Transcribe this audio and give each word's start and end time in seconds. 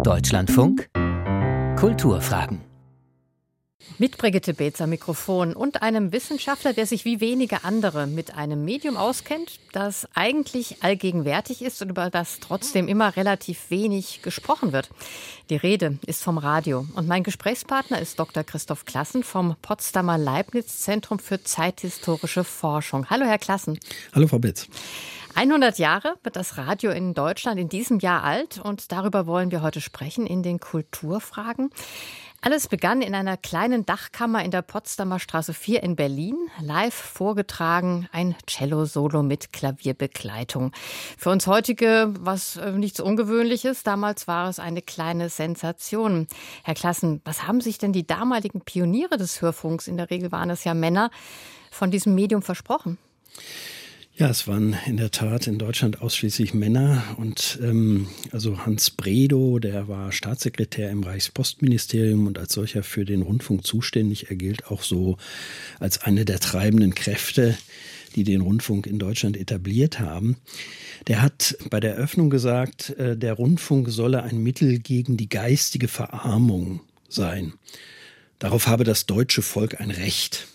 Deutschlandfunk 0.00 0.88
Kulturfragen 1.78 2.60
mit 3.98 4.18
Brigitte 4.18 4.54
Beetzer 4.54 4.88
Mikrofon 4.88 5.54
und 5.54 5.82
einem 5.82 6.12
Wissenschaftler, 6.12 6.72
der 6.72 6.86
sich 6.86 7.04
wie 7.04 7.20
wenige 7.20 7.62
andere 7.62 8.08
mit 8.08 8.34
einem 8.34 8.64
Medium 8.64 8.96
auskennt, 8.96 9.60
das 9.72 10.08
eigentlich 10.14 10.82
allgegenwärtig 10.82 11.62
ist 11.62 11.82
und 11.82 11.90
über 11.90 12.10
das 12.10 12.40
trotzdem 12.40 12.88
immer 12.88 13.16
relativ 13.16 13.70
wenig 13.70 14.22
gesprochen 14.22 14.72
wird. 14.72 14.90
Die 15.50 15.56
Rede 15.56 15.98
ist 16.06 16.24
vom 16.24 16.38
Radio. 16.38 16.86
Und 16.94 17.06
mein 17.06 17.22
Gesprächspartner 17.22 18.00
ist 18.00 18.18
Dr. 18.18 18.42
Christoph 18.42 18.86
Klassen 18.86 19.22
vom 19.22 19.54
Potsdamer 19.62 20.18
Leibniz 20.18 20.80
Zentrum 20.80 21.18
für 21.20 21.44
zeithistorische 21.44 22.42
Forschung. 22.42 23.08
Hallo, 23.08 23.24
Herr 23.24 23.38
Klassen. 23.38 23.78
Hallo, 24.14 24.26
Frau 24.26 24.38
Betz. 24.38 24.66
100 25.34 25.78
Jahre 25.78 26.16
wird 26.22 26.36
das 26.36 26.58
Radio 26.58 26.90
in 26.90 27.14
Deutschland 27.14 27.58
in 27.58 27.68
diesem 27.68 27.98
Jahr 27.98 28.22
alt 28.22 28.60
und 28.62 28.92
darüber 28.92 29.26
wollen 29.26 29.50
wir 29.50 29.62
heute 29.62 29.80
sprechen 29.80 30.26
in 30.26 30.42
den 30.42 30.60
Kulturfragen. 30.60 31.70
Alles 32.44 32.66
begann 32.66 33.02
in 33.02 33.14
einer 33.14 33.36
kleinen 33.36 33.86
Dachkammer 33.86 34.44
in 34.44 34.50
der 34.50 34.62
Potsdamer 34.62 35.20
Straße 35.20 35.54
4 35.54 35.82
in 35.84 35.96
Berlin. 35.96 36.36
Live 36.60 36.94
vorgetragen 36.94 38.08
ein 38.12 38.34
Cello-Solo 38.46 39.22
mit 39.22 39.52
Klavierbegleitung. 39.52 40.72
Für 41.16 41.30
uns 41.30 41.46
heutige 41.46 42.12
was 42.18 42.56
äh, 42.56 42.72
nichts 42.72 42.98
Ungewöhnliches. 42.98 43.84
Damals 43.84 44.26
war 44.26 44.48
es 44.48 44.58
eine 44.58 44.82
kleine 44.82 45.28
Sensation. 45.28 46.26
Herr 46.64 46.74
Klassen, 46.74 47.20
was 47.24 47.46
haben 47.46 47.60
sich 47.60 47.78
denn 47.78 47.92
die 47.92 48.06
damaligen 48.06 48.60
Pioniere 48.60 49.16
des 49.16 49.40
Hörfunks, 49.40 49.86
in 49.86 49.96
der 49.96 50.10
Regel 50.10 50.32
waren 50.32 50.50
es 50.50 50.64
ja 50.64 50.74
Männer, 50.74 51.10
von 51.70 51.92
diesem 51.92 52.14
Medium 52.16 52.42
versprochen? 52.42 52.98
Ja, 54.22 54.30
es 54.30 54.46
waren 54.46 54.76
in 54.86 54.98
der 54.98 55.10
Tat 55.10 55.48
in 55.48 55.58
Deutschland 55.58 56.00
ausschließlich 56.00 56.54
Männer 56.54 57.02
und 57.16 57.58
ähm, 57.60 58.06
also 58.30 58.64
Hans 58.64 58.92
Bredow, 58.92 59.58
der 59.58 59.88
war 59.88 60.12
Staatssekretär 60.12 60.90
im 60.90 61.02
Reichspostministerium 61.02 62.28
und 62.28 62.38
als 62.38 62.52
solcher 62.52 62.84
für 62.84 63.04
den 63.04 63.22
Rundfunk 63.22 63.66
zuständig. 63.66 64.30
Er 64.30 64.36
gilt 64.36 64.68
auch 64.68 64.84
so 64.84 65.16
als 65.80 66.02
eine 66.02 66.24
der 66.24 66.38
treibenden 66.38 66.94
Kräfte, 66.94 67.58
die 68.14 68.22
den 68.22 68.42
Rundfunk 68.42 68.86
in 68.86 69.00
Deutschland 69.00 69.36
etabliert 69.36 69.98
haben. 69.98 70.36
Der 71.08 71.20
hat 71.20 71.56
bei 71.68 71.80
der 71.80 71.96
Eröffnung 71.96 72.30
gesagt, 72.30 72.90
äh, 72.90 73.16
der 73.16 73.32
Rundfunk 73.32 73.88
solle 73.88 74.22
ein 74.22 74.40
Mittel 74.40 74.78
gegen 74.78 75.16
die 75.16 75.28
geistige 75.28 75.88
Verarmung 75.88 76.78
sein. 77.08 77.54
Darauf 78.38 78.68
habe 78.68 78.84
das 78.84 79.06
deutsche 79.06 79.42
Volk 79.42 79.80
ein 79.80 79.90
Recht. 79.90 80.46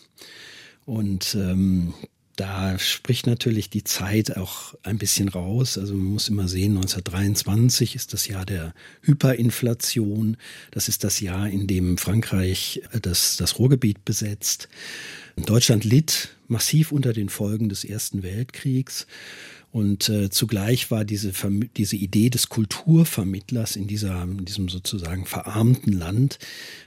Und 0.85 1.35
ähm, 1.35 1.93
da 2.37 2.77
spricht 2.77 3.25
natürlich 3.25 3.71
die 3.71 3.83
Zeit 3.83 4.37
auch 4.37 4.75
ein 4.83 4.99
bisschen 4.99 5.27
raus. 5.27 5.77
Also 5.77 5.95
man 5.95 6.05
muss 6.05 6.29
immer 6.29 6.47
sehen, 6.47 6.77
1923 6.77 7.95
ist 7.95 8.13
das 8.13 8.27
Jahr 8.27 8.45
der 8.45 8.75
Hyperinflation. 9.01 10.37
Das 10.69 10.87
ist 10.87 11.03
das 11.03 11.19
Jahr, 11.19 11.49
in 11.49 11.65
dem 11.65 11.97
Frankreich 11.97 12.83
äh, 12.93 12.99
das, 12.99 13.37
das 13.37 13.57
Ruhrgebiet 13.57 14.05
besetzt. 14.05 14.69
Deutschland 15.35 15.83
litt 15.83 16.29
massiv 16.47 16.91
unter 16.91 17.11
den 17.11 17.29
Folgen 17.29 17.69
des 17.69 17.83
Ersten 17.83 18.21
Weltkriegs. 18.21 19.07
Und 19.71 20.09
äh, 20.09 20.29
zugleich 20.29 20.89
war 20.91 21.03
diese, 21.03 21.33
diese 21.75 21.97
Idee 21.97 22.29
des 22.29 22.49
Kulturvermittlers 22.49 23.75
in, 23.75 23.87
dieser, 23.87 24.23
in 24.23 24.45
diesem 24.45 24.69
sozusagen 24.69 25.25
verarmten 25.25 25.93
Land, 25.93 26.39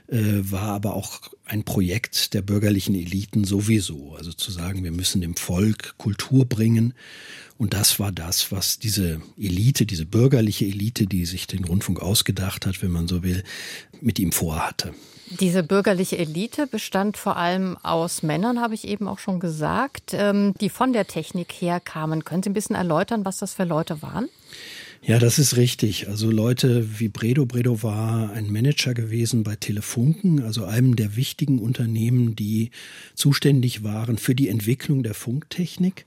äh, 0.07 0.39
war 0.41 0.63
aber 0.63 0.95
auch 0.95 1.29
ein 1.45 1.63
Projekt 1.63 2.33
der 2.33 2.41
bürgerlichen 2.41 2.95
Eliten 2.95 3.43
sowieso. 3.43 4.15
Also 4.15 4.33
zu 4.33 4.51
sagen, 4.51 4.83
wir 4.83 4.91
müssen 4.91 5.21
dem 5.21 5.35
Volk 5.35 5.95
Kultur 5.97 6.45
bringen. 6.45 6.93
Und 7.57 7.73
das 7.75 7.99
war 7.99 8.11
das, 8.11 8.51
was 8.51 8.79
diese 8.79 9.21
Elite, 9.37 9.85
diese 9.85 10.05
bürgerliche 10.05 10.65
Elite, 10.65 11.05
die 11.05 11.25
sich 11.25 11.45
den 11.45 11.63
Rundfunk 11.63 12.01
ausgedacht 12.01 12.65
hat, 12.65 12.81
wenn 12.81 12.91
man 12.91 13.07
so 13.07 13.21
will, 13.21 13.43
mit 14.01 14.17
ihm 14.17 14.31
vorhatte. 14.31 14.93
Diese 15.39 15.63
bürgerliche 15.63 16.17
Elite 16.17 16.67
bestand 16.67 17.15
vor 17.15 17.37
allem 17.37 17.77
aus 17.83 18.21
Männern, 18.21 18.59
habe 18.59 18.73
ich 18.73 18.85
eben 18.85 19.07
auch 19.07 19.19
schon 19.19 19.39
gesagt, 19.39 20.13
ähm, 20.13 20.53
die 20.59 20.69
von 20.69 20.91
der 20.91 21.07
Technik 21.07 21.53
her 21.53 21.79
kamen. 21.79 22.25
Können 22.25 22.43
Sie 22.43 22.49
ein 22.49 22.53
bisschen 22.53 22.75
erläutern, 22.75 23.23
was 23.23 23.37
das 23.37 23.53
für 23.53 23.63
Leute 23.63 24.01
waren? 24.01 24.27
Ja, 25.03 25.17
das 25.17 25.39
ist 25.39 25.57
richtig. 25.57 26.09
Also 26.09 26.29
Leute 26.29 26.99
wie 26.99 27.09
Bredo. 27.09 27.47
Bredo 27.47 27.81
war 27.81 28.31
ein 28.33 28.51
Manager 28.51 28.93
gewesen 28.93 29.41
bei 29.41 29.55
Telefunken, 29.55 30.43
also 30.43 30.65
einem 30.65 30.95
der 30.95 31.15
wichtigen 31.15 31.57
Unternehmen, 31.57 32.35
die 32.35 32.69
zuständig 33.15 33.83
waren 33.83 34.19
für 34.19 34.35
die 34.35 34.47
Entwicklung 34.47 35.01
der 35.01 35.15
Funktechnik. 35.15 36.05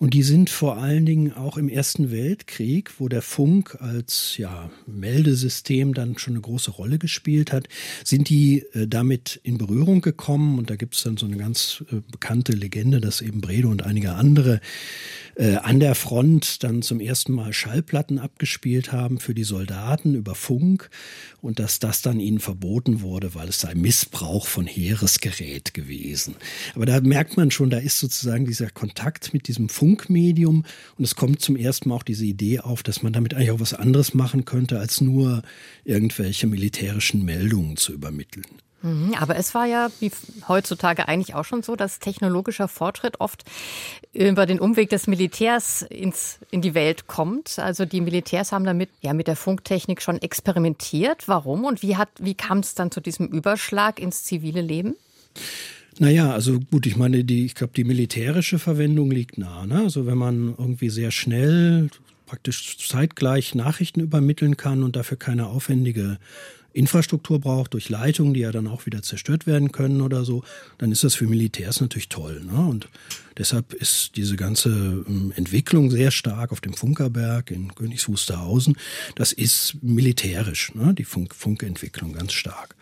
Und 0.00 0.14
die 0.14 0.24
sind 0.24 0.50
vor 0.50 0.78
allen 0.78 1.06
Dingen 1.06 1.32
auch 1.32 1.56
im 1.56 1.68
Ersten 1.68 2.10
Weltkrieg, 2.10 2.94
wo 2.98 3.08
der 3.08 3.22
Funk 3.22 3.76
als 3.80 4.36
ja, 4.36 4.68
Meldesystem 4.88 5.94
dann 5.94 6.18
schon 6.18 6.32
eine 6.34 6.40
große 6.40 6.72
Rolle 6.72 6.98
gespielt 6.98 7.52
hat, 7.52 7.68
sind 8.02 8.28
die 8.28 8.64
äh, 8.72 8.88
damit 8.88 9.38
in 9.44 9.58
Berührung 9.58 10.00
gekommen. 10.00 10.58
Und 10.58 10.70
da 10.70 10.74
gibt 10.74 10.96
es 10.96 11.04
dann 11.04 11.16
so 11.16 11.26
eine 11.26 11.36
ganz 11.36 11.84
äh, 11.92 12.00
bekannte 12.10 12.50
Legende, 12.50 13.00
dass 13.00 13.20
eben 13.20 13.40
Bredo 13.40 13.68
und 13.68 13.84
einige 13.84 14.14
andere 14.14 14.60
äh, 15.36 15.56
an 15.56 15.80
der 15.80 15.94
Front 15.94 16.62
dann 16.62 16.82
zum 16.82 17.00
ersten 17.00 17.32
Mal 17.32 17.52
Schallplatten 17.52 18.18
abgespielt 18.18 18.92
haben 18.92 19.18
für 19.18 19.34
die 19.34 19.44
Soldaten 19.44 20.14
über 20.14 20.34
Funk 20.34 20.90
und 21.40 21.58
dass 21.58 21.78
das 21.78 22.02
dann 22.02 22.20
ihnen 22.20 22.40
verboten 22.40 23.00
wurde, 23.00 23.34
weil 23.34 23.48
es 23.48 23.60
sei 23.60 23.74
Missbrauch 23.74 24.46
von 24.46 24.66
Heeresgerät 24.66 25.74
gewesen. 25.74 26.36
Aber 26.74 26.86
da 26.86 27.00
merkt 27.00 27.36
man 27.36 27.50
schon, 27.50 27.70
da 27.70 27.78
ist 27.78 27.98
sozusagen 27.98 28.46
dieser 28.46 28.70
Kontakt 28.70 29.32
mit 29.32 29.48
diesem 29.48 29.68
Funkmedium 29.68 30.64
und 30.96 31.04
es 31.04 31.16
kommt 31.16 31.40
zum 31.40 31.56
ersten 31.56 31.88
Mal 31.88 31.96
auch 31.96 32.02
diese 32.02 32.24
Idee 32.24 32.60
auf, 32.60 32.82
dass 32.82 33.02
man 33.02 33.12
damit 33.12 33.34
eigentlich 33.34 33.50
auch 33.50 33.60
was 33.60 33.74
anderes 33.74 34.14
machen 34.14 34.44
könnte, 34.44 34.78
als 34.78 35.00
nur 35.00 35.42
irgendwelche 35.84 36.46
militärischen 36.46 37.24
Meldungen 37.24 37.76
zu 37.76 37.92
übermitteln. 37.92 38.44
Mhm, 38.84 39.14
aber 39.18 39.36
es 39.36 39.54
war 39.54 39.64
ja 39.64 39.88
wie 40.00 40.12
heutzutage 40.46 41.08
eigentlich 41.08 41.34
auch 41.34 41.46
schon 41.46 41.62
so, 41.62 41.74
dass 41.74 42.00
technologischer 42.00 42.68
Fortschritt 42.68 43.18
oft 43.18 43.42
über 44.12 44.44
den 44.44 44.60
Umweg 44.60 44.90
des 44.90 45.06
Militärs 45.06 45.80
ins, 45.80 46.38
in 46.50 46.60
die 46.60 46.74
Welt 46.74 47.06
kommt. 47.06 47.58
Also 47.58 47.86
die 47.86 48.02
Militärs 48.02 48.52
haben 48.52 48.64
damit 48.64 48.90
ja 49.00 49.14
mit 49.14 49.26
der 49.26 49.36
Funktechnik 49.36 50.02
schon 50.02 50.20
experimentiert. 50.20 51.26
Warum 51.28 51.64
und 51.64 51.80
wie, 51.80 51.96
hat, 51.96 52.10
wie 52.20 52.34
kam 52.34 52.58
es 52.58 52.74
dann 52.74 52.90
zu 52.90 53.00
diesem 53.00 53.26
Überschlag 53.28 53.98
ins 53.98 54.24
zivile 54.24 54.60
Leben? 54.60 54.96
Naja, 55.98 56.32
also 56.32 56.60
gut, 56.70 56.84
ich 56.84 56.96
meine, 56.96 57.24
die, 57.24 57.46
ich 57.46 57.54
glaube, 57.54 57.72
die 57.74 57.84
militärische 57.84 58.58
Verwendung 58.58 59.10
liegt 59.10 59.38
nah. 59.38 59.64
Ne? 59.64 59.78
Also 59.78 60.04
wenn 60.04 60.18
man 60.18 60.54
irgendwie 60.58 60.90
sehr 60.90 61.10
schnell 61.10 61.88
praktisch 62.26 62.76
zeitgleich 62.86 63.54
Nachrichten 63.54 64.00
übermitteln 64.00 64.58
kann 64.58 64.82
und 64.82 64.94
dafür 64.96 65.16
keine 65.16 65.46
aufwendige 65.46 66.18
Infrastruktur 66.74 67.40
braucht, 67.40 67.72
durch 67.72 67.88
Leitungen, 67.88 68.34
die 68.34 68.40
ja 68.40 68.52
dann 68.52 68.66
auch 68.66 68.84
wieder 68.84 69.02
zerstört 69.02 69.46
werden 69.46 69.72
können 69.72 70.00
oder 70.00 70.24
so, 70.24 70.42
dann 70.78 70.92
ist 70.92 71.04
das 71.04 71.14
für 71.14 71.26
Militärs 71.26 71.80
natürlich 71.80 72.08
toll. 72.08 72.42
Ne? 72.44 72.66
Und 72.66 72.88
deshalb 73.38 73.72
ist 73.72 74.16
diese 74.16 74.36
ganze 74.36 75.04
ähm, 75.08 75.32
Entwicklung 75.36 75.90
sehr 75.90 76.10
stark 76.10 76.52
auf 76.52 76.60
dem 76.60 76.74
Funkerberg 76.74 77.50
in 77.50 77.74
Königs 77.74 78.08
Wusterhausen. 78.08 78.76
Das 79.14 79.32
ist 79.32 79.76
militärisch, 79.82 80.74
ne? 80.74 80.94
die 80.94 81.04
Funk 81.04 81.34
Funkentwicklung 81.34 82.12
ganz 82.12 82.32
stark. 82.32 82.74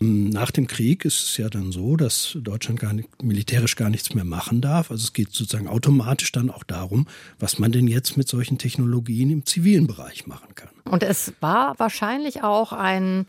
Nach 0.00 0.52
dem 0.52 0.68
Krieg 0.68 1.04
ist 1.04 1.24
es 1.24 1.36
ja 1.38 1.48
dann 1.48 1.72
so, 1.72 1.96
dass 1.96 2.36
Deutschland 2.40 2.78
gar 2.78 2.92
nicht, 2.92 3.22
militärisch 3.22 3.74
gar 3.74 3.90
nichts 3.90 4.14
mehr 4.14 4.24
machen 4.24 4.60
darf. 4.60 4.92
Also 4.92 5.02
es 5.02 5.12
geht 5.12 5.32
sozusagen 5.32 5.66
automatisch 5.66 6.30
dann 6.30 6.50
auch 6.50 6.62
darum, 6.62 7.08
was 7.40 7.58
man 7.58 7.72
denn 7.72 7.88
jetzt 7.88 8.16
mit 8.16 8.28
solchen 8.28 8.58
Technologien 8.58 9.30
im 9.30 9.44
zivilen 9.44 9.88
Bereich 9.88 10.26
machen 10.28 10.54
kann. 10.54 10.70
Und 10.84 11.02
es 11.02 11.32
war 11.40 11.78
wahrscheinlich 11.78 12.44
auch 12.44 12.72
ein 12.72 13.26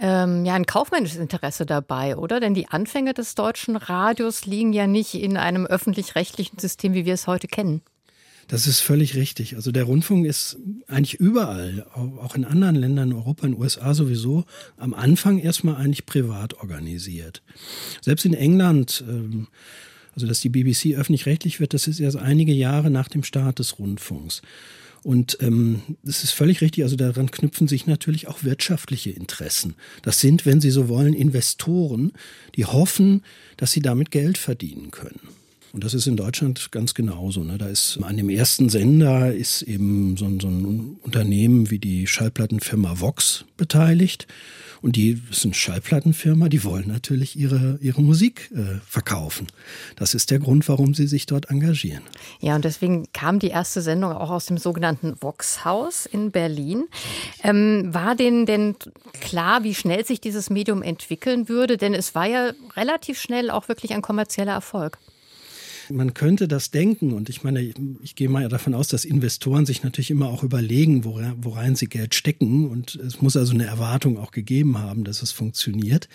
ähm, 0.00 0.44
ja, 0.44 0.54
ein 0.54 0.66
kaufmännisches 0.66 1.18
Interesse 1.18 1.66
dabei, 1.66 2.16
oder? 2.16 2.38
Denn 2.38 2.54
die 2.54 2.68
Anfänge 2.68 3.14
des 3.14 3.34
deutschen 3.34 3.76
Radios 3.76 4.46
liegen 4.46 4.72
ja 4.72 4.86
nicht 4.86 5.14
in 5.14 5.36
einem 5.36 5.66
öffentlich-rechtlichen 5.66 6.58
System, 6.58 6.94
wie 6.94 7.04
wir 7.04 7.14
es 7.14 7.26
heute 7.26 7.48
kennen. 7.48 7.82
Das 8.48 8.66
ist 8.66 8.80
völlig 8.80 9.14
richtig. 9.14 9.56
Also 9.56 9.72
der 9.72 9.84
Rundfunk 9.84 10.26
ist 10.26 10.56
eigentlich 10.86 11.14
überall, 11.14 11.86
auch 11.92 12.34
in 12.34 12.46
anderen 12.46 12.76
Ländern, 12.76 13.12
Europa, 13.12 13.46
in 13.46 13.52
den 13.52 13.60
USA 13.60 13.92
sowieso, 13.92 14.44
am 14.78 14.94
Anfang 14.94 15.38
erstmal 15.38 15.76
eigentlich 15.76 16.06
privat 16.06 16.54
organisiert. 16.54 17.42
Selbst 18.00 18.24
in 18.24 18.32
England, 18.32 19.04
ähm, 19.06 19.48
also 20.14 20.26
dass 20.26 20.40
die 20.40 20.48
BBC 20.48 20.96
öffentlich-rechtlich 20.96 21.60
wird, 21.60 21.74
das 21.74 21.86
ist 21.86 22.00
erst 22.00 22.16
einige 22.16 22.52
Jahre 22.52 22.90
nach 22.90 23.08
dem 23.08 23.22
Start 23.22 23.58
des 23.58 23.78
Rundfunks. 23.78 24.40
Und 25.02 25.38
ähm, 25.40 25.82
das 26.02 26.24
ist 26.24 26.32
völlig 26.32 26.62
richtig. 26.62 26.84
Also 26.84 26.96
daran 26.96 27.30
knüpfen 27.30 27.68
sich 27.68 27.86
natürlich 27.86 28.28
auch 28.28 28.42
wirtschaftliche 28.44 29.10
Interessen. 29.10 29.74
Das 30.02 30.20
sind, 30.20 30.46
wenn 30.46 30.60
Sie 30.60 30.70
so 30.70 30.88
wollen, 30.88 31.14
Investoren, 31.14 32.12
die 32.56 32.64
hoffen, 32.64 33.22
dass 33.58 33.72
sie 33.72 33.82
damit 33.82 34.10
Geld 34.10 34.38
verdienen 34.38 34.90
können. 34.90 35.20
Und 35.72 35.84
das 35.84 35.94
ist 35.94 36.06
in 36.06 36.16
Deutschland 36.16 36.72
ganz 36.72 36.94
genauso. 36.94 37.42
Ne? 37.44 37.58
Da 37.58 37.66
ist 37.66 37.98
an 38.02 38.16
dem 38.16 38.30
ersten 38.30 38.68
Sender 38.68 39.34
ist 39.34 39.62
eben 39.62 40.16
so 40.16 40.24
ein, 40.24 40.40
so 40.40 40.48
ein 40.48 40.96
Unternehmen 41.02 41.70
wie 41.70 41.78
die 41.78 42.06
Schallplattenfirma 42.06 43.00
Vox 43.00 43.44
beteiligt. 43.56 44.26
Und 44.80 44.96
die 44.96 45.20
ist 45.30 45.44
eine 45.44 45.54
Schallplattenfirma, 45.54 46.48
die 46.48 46.62
wollen 46.62 46.86
natürlich 46.88 47.36
ihre, 47.36 47.78
ihre 47.80 48.00
Musik 48.00 48.50
äh, 48.54 48.78
verkaufen. 48.86 49.48
Das 49.96 50.14
ist 50.14 50.30
der 50.30 50.38
Grund, 50.38 50.68
warum 50.68 50.94
sie 50.94 51.06
sich 51.06 51.26
dort 51.26 51.50
engagieren. 51.50 52.02
Ja, 52.40 52.54
und 52.54 52.64
deswegen 52.64 53.06
kam 53.12 53.40
die 53.40 53.48
erste 53.48 53.82
Sendung 53.82 54.12
auch 54.12 54.30
aus 54.30 54.46
dem 54.46 54.56
sogenannten 54.56 55.16
Vox-Haus 55.20 56.06
in 56.06 56.30
Berlin. 56.30 56.84
Ähm, 57.42 57.92
war 57.92 58.14
denen 58.14 58.46
denn 58.46 58.76
klar, 59.20 59.64
wie 59.64 59.74
schnell 59.74 60.06
sich 60.06 60.20
dieses 60.20 60.48
Medium 60.48 60.82
entwickeln 60.82 61.48
würde? 61.48 61.76
Denn 61.76 61.92
es 61.94 62.14
war 62.14 62.26
ja 62.26 62.52
relativ 62.76 63.20
schnell 63.20 63.50
auch 63.50 63.68
wirklich 63.68 63.94
ein 63.94 64.02
kommerzieller 64.02 64.52
Erfolg. 64.52 64.98
Man 65.90 66.14
könnte 66.14 66.48
das 66.48 66.70
denken 66.70 67.12
und 67.12 67.28
ich 67.28 67.44
meine, 67.44 67.72
ich 68.02 68.14
gehe 68.14 68.28
mal 68.28 68.48
davon 68.48 68.74
aus, 68.74 68.88
dass 68.88 69.04
Investoren 69.04 69.66
sich 69.66 69.82
natürlich 69.82 70.10
immer 70.10 70.28
auch 70.28 70.42
überlegen, 70.42 71.04
worein 71.04 71.76
sie 71.76 71.86
Geld 71.86 72.14
stecken 72.14 72.68
und 72.68 72.96
es 72.96 73.22
muss 73.22 73.36
also 73.36 73.52
eine 73.52 73.66
Erwartung 73.66 74.18
auch 74.18 74.30
gegeben 74.30 74.78
haben, 74.78 75.04
dass 75.04 75.22
es 75.22 75.32
funktioniert. 75.32 76.08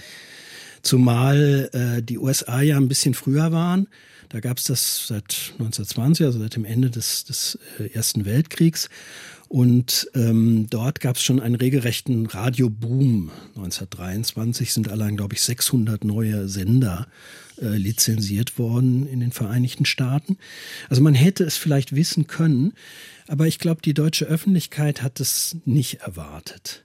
Zumal 0.81 1.70
äh, 1.72 2.04
die 2.04 2.18
USA 2.18 2.62
ja 2.62 2.78
ein 2.78 2.90
bisschen 2.90 3.14
früher 3.14 3.52
waren. 3.52 3.88
Da 4.30 4.40
gab 4.40 4.58
es 4.58 4.66
das 4.66 5.08
seit 5.08 5.54
1920, 5.54 6.25
also 6.25 6.40
seit 6.40 6.56
dem 6.56 6.66
Ende 6.66 6.90
des, 6.90 7.24
des 7.24 7.58
äh, 7.80 7.88
Ersten 7.94 8.25
Weltkriegs. 8.25 8.90
Und 9.48 10.10
ähm, 10.16 10.66
dort 10.72 11.00
gab 11.00 11.18
es 11.18 11.24
schon 11.24 11.40
einen 11.40 11.54
regelrechten 11.54 12.25
Radioboom. 12.25 13.30
1923 13.56 14.74
sind 14.74 14.90
allein, 14.90 15.16
glaube 15.16 15.36
ich, 15.36 15.44
600 15.44 16.04
neue 16.04 16.48
Sender 16.48 17.08
äh, 17.63 17.77
lizenziert 17.77 18.60
worden 18.60 19.07
in 19.07 19.19
den 19.19 19.31
Vereinigten 19.31 19.86
Staaten. 19.86 20.38
Also 20.89 21.01
man 21.01 21.15
hätte 21.15 21.44
es 21.44 21.57
vielleicht 21.57 21.95
wissen 21.95 22.27
können, 22.27 22.74
aber 23.27 23.48
ich 23.48 23.57
glaube, 23.57 23.81
die 23.81 23.94
deutsche 23.94 24.25
Öffentlichkeit 24.25 25.01
hat 25.01 25.19
es 25.19 25.57
nicht 25.65 26.01
erwartet. 26.01 26.83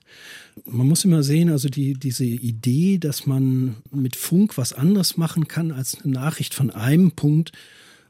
Man 0.65 0.87
muss 0.87 1.05
immer 1.05 1.23
sehen, 1.23 1.49
also 1.49 1.69
die, 1.69 1.93
diese 1.93 2.25
Idee, 2.25 2.97
dass 2.97 3.25
man 3.25 3.77
mit 3.91 4.15
Funk 4.15 4.57
was 4.57 4.73
anderes 4.73 5.17
machen 5.17 5.47
kann, 5.47 5.71
als 5.71 6.01
eine 6.01 6.13
Nachricht 6.13 6.53
von 6.53 6.71
einem 6.71 7.11
Punkt 7.11 7.51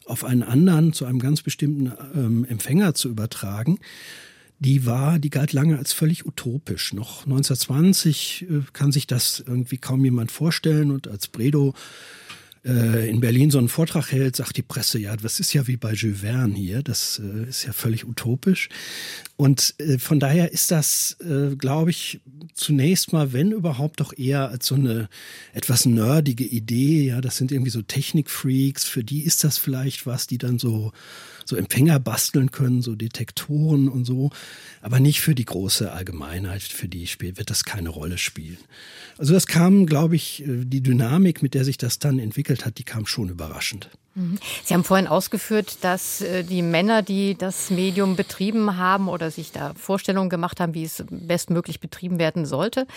auf 0.06 0.24
einen 0.24 0.44
anderen 0.44 0.94
zu 0.94 1.06
einem 1.06 1.20
ganz 1.20 1.42
bestimmten 1.42 1.92
ähm, 2.16 2.46
Empfänger 2.46 2.96
zu 2.96 3.10
übertragen, 3.10 3.80
die 4.60 4.86
war, 4.86 5.20
die 5.20 5.30
galt 5.30 5.54
lange 5.54 5.78
als 5.78 5.94
völlig 5.94 6.26
utopisch. 6.26 6.94
Noch 6.94 7.26
1920 7.26 8.48
äh, 8.50 8.62
kann 8.74 8.92
sich 8.92 9.08
das 9.08 9.44
irgendwie 9.46 9.78
kaum 9.78 10.04
jemand 10.04 10.32
vorstellen 10.32 10.92
und 10.92 11.08
als 11.08 11.28
Bredow 11.28 11.74
äh, 12.66 13.10
in 13.10 13.20
Berlin 13.20 13.52
so 13.52 13.58
einen 13.58 13.70
Vortrag 13.70 14.12
hält, 14.12 14.36
sagt 14.36 14.58
die 14.58 14.62
Presse, 14.62 15.00
ja, 15.00 15.16
das 15.16 15.40
ist 15.40 15.54
ja 15.54 15.68
wie 15.68 15.78
bei 15.78 15.94
Jules 15.94 16.22
Verne 16.22 16.56
hier, 16.56 16.84
das 16.84 17.22
äh, 17.24 17.50
ist 17.50 17.66
ja 17.66 17.74
völlig 17.74 18.06
utopisch. 18.06 18.70
Und 19.38 19.76
äh, 19.80 19.98
von 19.98 20.20
daher 20.20 20.52
ist 20.52 20.72
das, 20.72 21.18
äh, 21.22 21.56
glaube 21.56 21.92
ich, 21.92 22.20
zunächst 22.54 23.14
mal, 23.14 23.34
wenn 23.34 23.52
überhaupt, 23.52 24.00
doch 24.00 24.18
eher 24.18 24.50
als 24.50 24.68
so 24.68 24.76
eine 24.76 25.10
etwas 25.54 25.86
nerdige 25.86 26.44
Idee. 26.44 27.06
Ja, 27.08 27.22
das 27.22 27.38
sind 27.38 27.52
irgendwie 27.52 27.72
so 27.72 27.82
Technikfreaks, 27.82 28.86
für 28.86 29.04
die 29.04 29.22
ist 29.24 29.44
das 29.44 29.58
vielleicht 29.58 30.06
was, 30.06 30.28
die 30.28 30.38
dann 30.38 30.60
so 30.60 30.92
so 31.50 31.56
Empfänger 31.56 32.00
basteln 32.00 32.52
können, 32.52 32.82
so 32.82 32.96
Detektoren 32.96 33.90
und 33.90 34.06
so, 34.06 34.30
aber 34.82 35.00
nicht 35.00 35.20
für 35.20 35.36
die 35.36 35.46
große 35.46 35.92
Allgemeinheit, 35.92 36.62
für 36.62 36.88
die 36.88 37.10
wird 37.20 37.50
das 37.50 37.66
keine 37.66 37.90
Rolle 37.90 38.18
spielen. 38.18 38.58
Also 39.18 39.34
das 39.34 39.48
kam, 39.48 39.86
glaube 39.86 40.16
ich, 40.16 40.44
äh, 40.44 40.64
die 40.64 40.82
Dynamik, 40.82 41.42
mit 41.42 41.54
der 41.54 41.66
sich 41.66 41.78
das 41.78 42.00
dann 42.00 42.20
entwickelt 42.20 42.66
hat, 42.66 42.78
die 42.78 42.84
kam 42.84 43.06
schon 43.06 43.30
überraschend. 43.30 43.90
Mhm. 44.16 44.38
Sie 44.64 44.74
haben 44.74 44.84
vorhin 44.84 45.08
ausgeführt, 45.08 45.78
dass 45.82 46.22
äh, 46.22 46.44
die 46.44 46.62
Männer, 46.62 47.02
die 47.02 47.36
das 47.36 47.70
Medium 47.70 48.16
betrieben 48.16 48.78
haben 48.78 49.10
oder 49.10 49.32
sich 49.32 49.52
da 49.52 49.74
Vorstellungen 49.74 50.30
gemacht 50.30 50.60
haben, 50.60 50.74
wie 50.74 50.84
es 50.84 51.04
bestmöglich 51.10 51.80
betrieben 51.80 52.20
werden 52.20 52.46
sollte, 52.46 52.88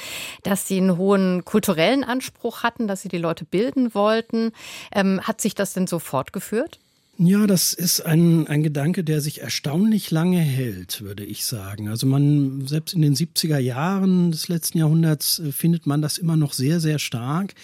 dass 0.42 0.68
sie 0.68 0.76
einen 0.76 0.96
hohen 0.96 1.44
kulturellen 1.44 2.04
Anspruch 2.04 2.62
hatten, 2.62 2.86
dass 2.86 3.02
sie 3.02 3.08
die 3.08 3.18
Leute 3.18 3.44
bilden 3.44 3.94
wollten. 3.94 4.52
Ähm, 4.92 5.20
hat 5.22 5.40
sich 5.40 5.54
das 5.54 5.72
denn 5.72 5.86
so 5.86 5.98
fortgeführt? 5.98 6.78
Ja, 7.24 7.46
das 7.46 7.72
ist 7.72 8.00
ein, 8.00 8.48
ein 8.48 8.64
Gedanke, 8.64 9.04
der 9.04 9.20
sich 9.20 9.42
erstaunlich 9.42 10.10
lange 10.10 10.40
hält, 10.40 11.02
würde 11.02 11.24
ich 11.24 11.44
sagen. 11.44 11.88
Also 11.88 12.04
man, 12.04 12.66
selbst 12.66 12.94
in 12.94 13.02
den 13.02 13.14
70er 13.14 13.58
Jahren 13.58 14.32
des 14.32 14.48
letzten 14.48 14.78
Jahrhunderts 14.78 15.38
äh, 15.38 15.52
findet 15.52 15.86
man 15.86 16.02
das 16.02 16.18
immer 16.18 16.36
noch 16.36 16.52
sehr, 16.52 16.80
sehr 16.80 16.98
stark, 16.98 17.54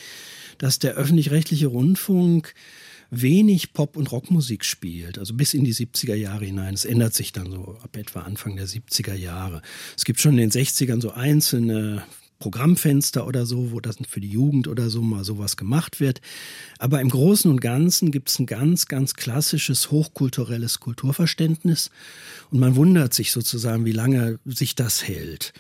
dass 0.58 0.78
der 0.78 0.94
öffentlich-rechtliche 0.94 1.66
Rundfunk 1.66 2.54
wenig 3.10 3.72
Pop- 3.72 3.96
und 3.96 4.12
Rockmusik 4.12 4.64
spielt, 4.64 5.18
also 5.18 5.34
bis 5.34 5.54
in 5.54 5.64
die 5.64 5.74
70er 5.74 6.14
Jahre 6.14 6.44
hinein. 6.44 6.74
Es 6.74 6.84
ändert 6.84 7.14
sich 7.14 7.32
dann 7.32 7.50
so 7.50 7.78
ab 7.82 7.96
etwa 7.96 8.20
Anfang 8.20 8.54
der 8.54 8.68
70er 8.68 9.14
Jahre. 9.14 9.62
Es 9.96 10.04
gibt 10.04 10.20
schon 10.20 10.38
in 10.38 10.50
den 10.50 10.52
60ern 10.52 11.00
so 11.00 11.10
einzelne 11.10 12.04
Programmfenster 12.38 13.26
oder 13.26 13.46
so, 13.46 13.72
wo 13.72 13.80
das 13.80 13.96
für 14.08 14.20
die 14.20 14.30
Jugend 14.30 14.68
oder 14.68 14.90
so 14.90 15.02
mal 15.02 15.24
sowas 15.24 15.56
gemacht 15.56 16.00
wird. 16.00 16.20
Aber 16.78 17.00
im 17.00 17.08
Großen 17.08 17.50
und 17.50 17.60
Ganzen 17.60 18.12
gibt 18.12 18.28
es 18.30 18.38
ein 18.38 18.46
ganz, 18.46 18.86
ganz 18.86 19.14
klassisches 19.14 19.90
hochkulturelles 19.90 20.78
Kulturverständnis. 20.78 21.90
Und 22.50 22.60
man 22.60 22.76
wundert 22.76 23.12
sich 23.12 23.32
sozusagen, 23.32 23.84
wie 23.84 23.92
lange 23.92 24.38
sich 24.44 24.74
das 24.76 25.06
hält. 25.06 25.52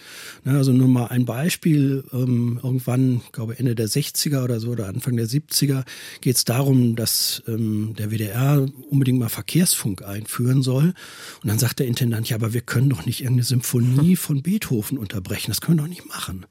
Also 0.44 0.72
nur 0.72 0.88
mal 0.88 1.06
ein 1.06 1.24
Beispiel. 1.24 2.04
Ähm, 2.12 2.60
irgendwann, 2.62 3.22
glaube 3.32 3.58
Ende 3.58 3.74
der 3.74 3.88
60er 3.88 4.44
oder 4.44 4.60
so 4.60 4.70
oder 4.70 4.86
Anfang 4.86 5.16
der 5.16 5.26
70er 5.26 5.84
geht 6.20 6.36
es 6.36 6.44
darum, 6.44 6.94
dass 6.94 7.42
ähm, 7.48 7.94
der 7.98 8.10
WDR 8.10 8.66
unbedingt 8.88 9.18
mal 9.18 9.28
Verkehrsfunk 9.28 10.02
einführen 10.02 10.62
soll. 10.62 10.94
Und 11.42 11.48
dann 11.48 11.58
sagt 11.58 11.80
der 11.80 11.86
Intendant, 11.86 12.28
ja, 12.28 12.36
aber 12.36 12.52
wir 12.52 12.60
können 12.60 12.90
doch 12.90 13.04
nicht 13.04 13.20
irgendeine 13.20 13.44
Symphonie 13.44 14.16
von 14.16 14.42
Beethoven 14.42 14.96
unterbrechen. 14.96 15.50
Das 15.50 15.60
können 15.60 15.78
wir 15.78 15.82
doch 15.82 15.88
nicht 15.88 16.06
machen. 16.06 16.46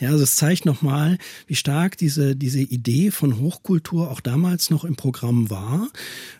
Ja, 0.00 0.10
also 0.10 0.24
es 0.24 0.36
zeigt 0.36 0.66
nochmal, 0.66 1.18
wie 1.46 1.54
stark 1.54 1.96
diese, 1.96 2.36
diese 2.36 2.60
Idee 2.60 3.10
von 3.10 3.38
Hochkultur 3.40 4.10
auch 4.10 4.20
damals 4.20 4.70
noch 4.70 4.84
im 4.84 4.96
Programm 4.96 5.50
war. 5.50 5.88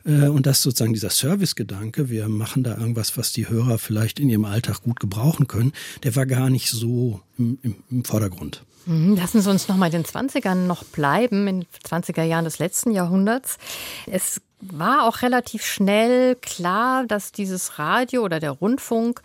Äh, 0.05 0.29
und 0.29 0.47
dass 0.47 0.63
sozusagen 0.63 0.93
dieser 0.93 1.11
Servicegedanke, 1.11 2.11
wir 2.11 2.29
machen 2.29 2.63
da 2.63 2.77
irgendwas, 2.77 3.17
was 3.17 3.33
die 3.33 3.49
Hörer 3.49 3.79
vielleicht 3.79 4.21
in 4.21 4.29
ihrem 4.29 4.45
Alltag 4.45 4.83
gut 4.83 5.01
gebrauchen 5.01 5.47
können, 5.47 5.73
der 6.03 6.17
war 6.17 6.27
gar 6.27 6.51
nicht 6.51 6.71
so 6.71 7.21
im, 7.39 7.59
im, 7.63 7.77
im 7.91 8.05
Vordergrund. 8.05 8.63
Mhm, 8.87 9.17
lassen 9.17 9.41
Sie 9.41 9.51
uns 9.51 9.69
noch 9.69 9.77
mal 9.77 9.87
in 9.87 9.93
den 9.93 10.05
20ern 10.05 10.67
noch 10.67 10.85
bleiben, 10.85 11.49
in 11.49 11.61
den 11.61 11.67
20er 11.85 12.23
Jahren 12.23 12.45
des 12.45 12.59
letzten 12.59 12.93
Jahrhunderts. 12.93 13.59
Es 14.07 14.41
war 14.61 15.07
auch 15.07 15.23
relativ 15.23 15.65
schnell 15.65 16.37
klar, 16.37 17.05
dass 17.07 17.33
dieses 17.33 17.79
Radio 17.79 18.23
oder 18.23 18.41
der 18.41 18.53
Rundfunk 18.53 19.23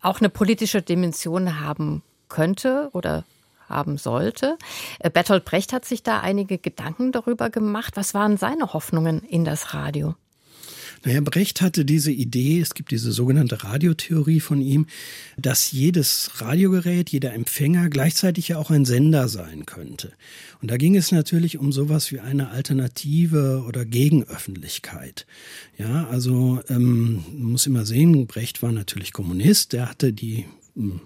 auch 0.00 0.20
eine 0.20 0.28
politische 0.28 0.82
Dimension 0.82 1.60
haben 1.60 2.02
könnte 2.30 2.88
oder 2.94 3.24
haben 3.68 3.98
sollte. 3.98 4.56
Äh, 4.98 5.10
Bertolt 5.10 5.44
Brecht 5.44 5.72
hat 5.72 5.84
sich 5.84 6.02
da 6.02 6.20
einige 6.20 6.58
Gedanken 6.58 7.12
darüber 7.12 7.50
gemacht. 7.50 7.96
Was 7.96 8.14
waren 8.14 8.36
seine 8.36 8.72
Hoffnungen 8.72 9.22
in 9.22 9.44
das 9.44 9.74
Radio? 9.74 10.14
Naja, 11.02 11.22
Brecht 11.22 11.62
hatte 11.62 11.86
diese 11.86 12.12
Idee, 12.12 12.60
es 12.60 12.74
gibt 12.74 12.90
diese 12.90 13.10
sogenannte 13.10 13.64
Radiotheorie 13.64 14.40
von 14.40 14.60
ihm, 14.60 14.86
dass 15.38 15.72
jedes 15.72 16.30
Radiogerät, 16.42 17.08
jeder 17.08 17.32
Empfänger 17.32 17.88
gleichzeitig 17.88 18.48
ja 18.48 18.58
auch 18.58 18.70
ein 18.70 18.84
Sender 18.84 19.28
sein 19.28 19.64
könnte. 19.64 20.12
Und 20.60 20.70
da 20.70 20.76
ging 20.76 20.96
es 20.96 21.10
natürlich 21.10 21.56
um 21.56 21.72
sowas 21.72 22.12
wie 22.12 22.20
eine 22.20 22.50
Alternative 22.50 23.64
oder 23.66 23.86
Gegenöffentlichkeit. 23.86 25.26
Ja, 25.78 26.06
also 26.08 26.60
ähm, 26.68 27.24
man 27.32 27.52
muss 27.52 27.66
immer 27.66 27.86
sehen, 27.86 28.26
Brecht 28.26 28.62
war 28.62 28.72
natürlich 28.72 29.14
Kommunist, 29.14 29.72
der 29.72 29.88
hatte 29.88 30.12
die 30.12 30.44
hm, 30.74 31.00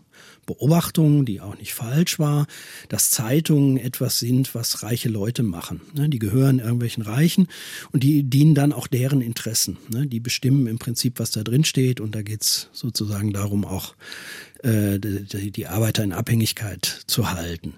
Beobachtung, 0.46 1.24
die 1.24 1.40
auch 1.40 1.56
nicht 1.58 1.74
falsch 1.74 2.18
war, 2.18 2.46
dass 2.88 3.10
Zeitungen 3.10 3.76
etwas 3.76 4.18
sind, 4.18 4.54
was 4.54 4.82
reiche 4.82 5.08
Leute 5.08 5.42
machen. 5.42 5.80
Ne, 5.94 6.08
die 6.08 6.18
gehören 6.18 6.58
irgendwelchen 6.58 7.02
Reichen 7.02 7.48
und 7.92 8.02
die 8.02 8.22
dienen 8.22 8.54
dann 8.54 8.72
auch 8.72 8.86
deren 8.86 9.20
Interessen. 9.20 9.78
Ne, 9.90 10.06
die 10.06 10.20
bestimmen 10.20 10.66
im 10.66 10.78
Prinzip, 10.78 11.18
was 11.18 11.30
da 11.30 11.42
drin 11.42 11.64
steht 11.64 12.00
und 12.00 12.14
da 12.14 12.22
geht's 12.22 12.68
sozusagen 12.72 13.32
darum, 13.32 13.64
auch 13.64 13.94
äh, 14.64 14.99
die, 14.99 15.50
die 15.50 15.66
Arbeiter 15.66 16.02
in 16.02 16.12
Abhängigkeit 16.12 17.02
zu 17.06 17.30
halten. 17.30 17.75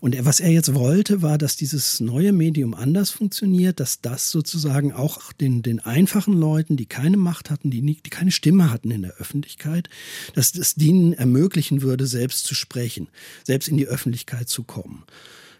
Und 0.00 0.16
was 0.24 0.40
er 0.40 0.50
jetzt 0.50 0.74
wollte, 0.74 1.20
war, 1.20 1.36
dass 1.36 1.56
dieses 1.56 2.00
neue 2.00 2.32
Medium 2.32 2.74
anders 2.74 3.10
funktioniert, 3.10 3.80
dass 3.80 4.00
das 4.00 4.30
sozusagen 4.30 4.92
auch 4.92 5.32
den, 5.32 5.62
den 5.62 5.80
einfachen 5.80 6.34
Leuten, 6.34 6.76
die 6.76 6.86
keine 6.86 7.18
Macht 7.18 7.50
hatten, 7.50 7.70
die, 7.70 7.82
nicht, 7.82 8.06
die 8.06 8.10
keine 8.10 8.30
Stimme 8.30 8.70
hatten 8.70 8.90
in 8.90 9.02
der 9.02 9.14
Öffentlichkeit, 9.18 9.90
dass 10.34 10.52
das 10.52 10.74
denen 10.74 11.12
ermöglichen 11.12 11.82
würde, 11.82 12.06
selbst 12.06 12.44
zu 12.44 12.54
sprechen, 12.54 13.08
selbst 13.44 13.68
in 13.68 13.76
die 13.76 13.86
Öffentlichkeit 13.86 14.48
zu 14.48 14.62
kommen. 14.62 15.04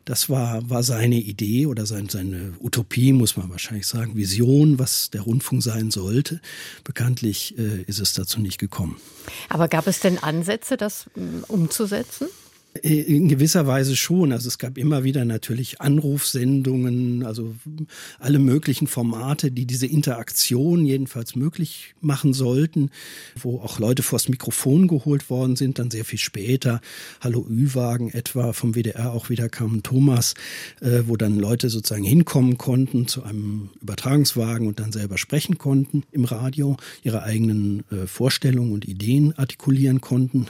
Das 0.05 0.29
war, 0.29 0.69
war 0.69 0.83
seine 0.83 1.17
Idee 1.17 1.67
oder 1.67 1.87
sein, 1.87 2.09
seine 2.09 2.55
Utopie, 2.61 3.13
muss 3.13 3.37
man 3.37 3.51
wahrscheinlich 3.51 3.87
sagen, 3.87 4.17
Vision, 4.17 4.79
was 4.79 5.11
der 5.11 5.23
Rundfunk 5.23 5.63
sein 5.63 5.91
sollte. 5.91 6.41
Bekanntlich 6.83 7.57
äh, 7.59 7.83
ist 7.83 8.01
es 8.01 8.13
dazu 8.13 8.41
nicht 8.41 8.59
gekommen. 8.59 8.97
Aber 9.49 9.69
gab 9.69 9.87
es 9.87 10.01
denn 10.01 10.19
Ansätze, 10.19 10.77
das 10.77 11.07
um, 11.15 11.45
umzusetzen? 11.47 12.27
In 12.81 13.29
gewisser 13.29 13.67
Weise 13.67 13.97
schon. 13.97 14.33
Also 14.33 14.49
es 14.49 14.57
gab 14.57 14.79
immer 14.79 15.05
wieder 15.05 15.27
natürlich 15.27 15.83
Anrufsendungen, 15.83 17.23
also 17.23 17.55
alle 18.19 18.39
möglichen 18.39 18.87
Formate, 18.87 19.51
die 19.51 19.67
diese 19.67 19.87
Interaktion 19.87 20.87
jedenfalls 20.87 21.37
möglich 21.37 21.95
machen 22.01 22.33
sollten, 22.33 22.91
wo 23.39 23.61
auch 23.61 23.79
Leute 23.79 24.03
vors 24.03 24.31
Mikrofon 24.31 24.89
geholt 24.89 25.29
worden 25.29 25.55
sind, 25.55 25.79
dann 25.79 25.91
sehr 25.91 26.07
viel 26.07 26.19
später. 26.19 26.81
Hallo 27.21 27.47
Ü-Wagen 27.47 28.09
etwa 28.09 28.55
vom 28.55 28.75
WDR 28.75 29.13
auch 29.13 29.29
wieder 29.29 29.51
kam 29.51 29.83
Thomas, 29.83 30.33
äh, 30.81 31.03
wo 31.07 31.19
dann 31.19 31.39
Leute 31.39 31.69
sozusagen 31.69 32.05
hinkommen 32.05 32.57
konnten 32.57 33.07
zu 33.07 33.23
einem 33.23 33.69
Übertragungswagen 33.83 34.67
und 34.67 34.81
dann 34.81 34.93
selber 34.93 35.19
sprechen 35.19 35.59
konnten 35.59 36.05
im 36.11 36.25
Radio, 36.25 36.79
ihre 37.03 37.23
eigenen 37.23 37.85
äh, 37.91 38.07
Vorstellungen 38.07 38.73
und 38.73 38.89
Ideen 38.89 39.37
artikulieren 39.37 40.01
konnten. 40.01 40.47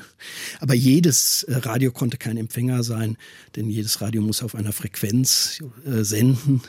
Aber 0.61 0.75
jedes 0.75 1.43
äh, 1.45 1.57
Radio 1.57 1.91
konnte 2.13 2.19
kein 2.19 2.37
Empfänger 2.37 2.83
sein, 2.83 3.17
denn 3.57 3.71
jedes 3.71 4.01
Radio 4.01 4.21
muss 4.23 4.43
auf 4.43 4.55
einer 4.55 4.73
Frequenz 4.73 5.63
äh, 5.87 6.03
senden 6.03 6.63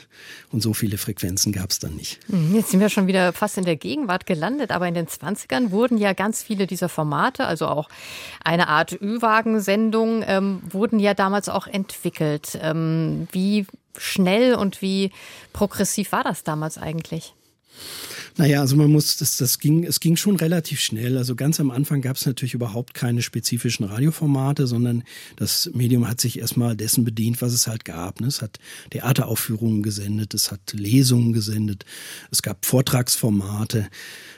und 0.50 0.62
so 0.62 0.72
viele 0.72 0.96
Frequenzen 0.96 1.52
gab 1.52 1.70
es 1.70 1.78
dann 1.78 1.96
nicht. 1.96 2.18
Mhm, 2.28 2.54
jetzt 2.54 2.70
sind 2.70 2.80
wir 2.80 2.88
schon 2.88 3.06
wieder 3.06 3.32
fast 3.32 3.58
in 3.58 3.64
der 3.64 3.76
Gegenwart 3.76 4.26
gelandet, 4.26 4.70
aber 4.70 4.88
in 4.88 4.94
den 4.94 5.06
20ern 5.06 5.70
wurden 5.70 5.98
ja 5.98 6.12
ganz 6.14 6.42
viele 6.42 6.66
dieser 6.66 6.88
Formate, 6.88 7.46
also 7.46 7.66
auch 7.66 7.88
eine 8.42 8.68
Art 8.68 8.92
Ü-Wagen-Sendung, 8.92 10.24
ähm, 10.26 10.62
wurden 10.70 10.98
ja 10.98 11.12
damals 11.14 11.48
auch 11.48 11.66
entwickelt. 11.66 12.58
Ähm, 12.62 13.28
wie 13.32 13.66
schnell 13.98 14.54
und 14.54 14.80
wie 14.80 15.10
progressiv 15.52 16.12
war 16.12 16.24
das 16.24 16.42
damals 16.42 16.78
eigentlich? 16.78 17.34
Naja, 18.36 18.60
also 18.60 18.74
man 18.74 18.90
muss, 18.90 19.16
das, 19.16 19.36
das 19.36 19.60
ging, 19.60 19.84
es 19.84 20.00
ging 20.00 20.16
schon 20.16 20.34
relativ 20.34 20.80
schnell. 20.80 21.16
Also 21.16 21.36
ganz 21.36 21.60
am 21.60 21.70
Anfang 21.70 22.00
gab 22.00 22.16
es 22.16 22.26
natürlich 22.26 22.54
überhaupt 22.54 22.92
keine 22.92 23.22
spezifischen 23.22 23.84
Radioformate, 23.86 24.66
sondern 24.66 25.04
das 25.36 25.70
Medium 25.72 26.08
hat 26.08 26.20
sich 26.20 26.40
erstmal 26.40 26.74
dessen 26.74 27.04
bedient, 27.04 27.40
was 27.42 27.52
es 27.52 27.68
halt 27.68 27.84
gab. 27.84 28.20
Ne? 28.20 28.26
Es 28.26 28.42
hat 28.42 28.58
Theateraufführungen 28.90 29.84
gesendet, 29.84 30.34
es 30.34 30.50
hat 30.50 30.72
Lesungen 30.72 31.32
gesendet, 31.32 31.84
es 32.32 32.42
gab 32.42 32.66
Vortragsformate. 32.66 33.88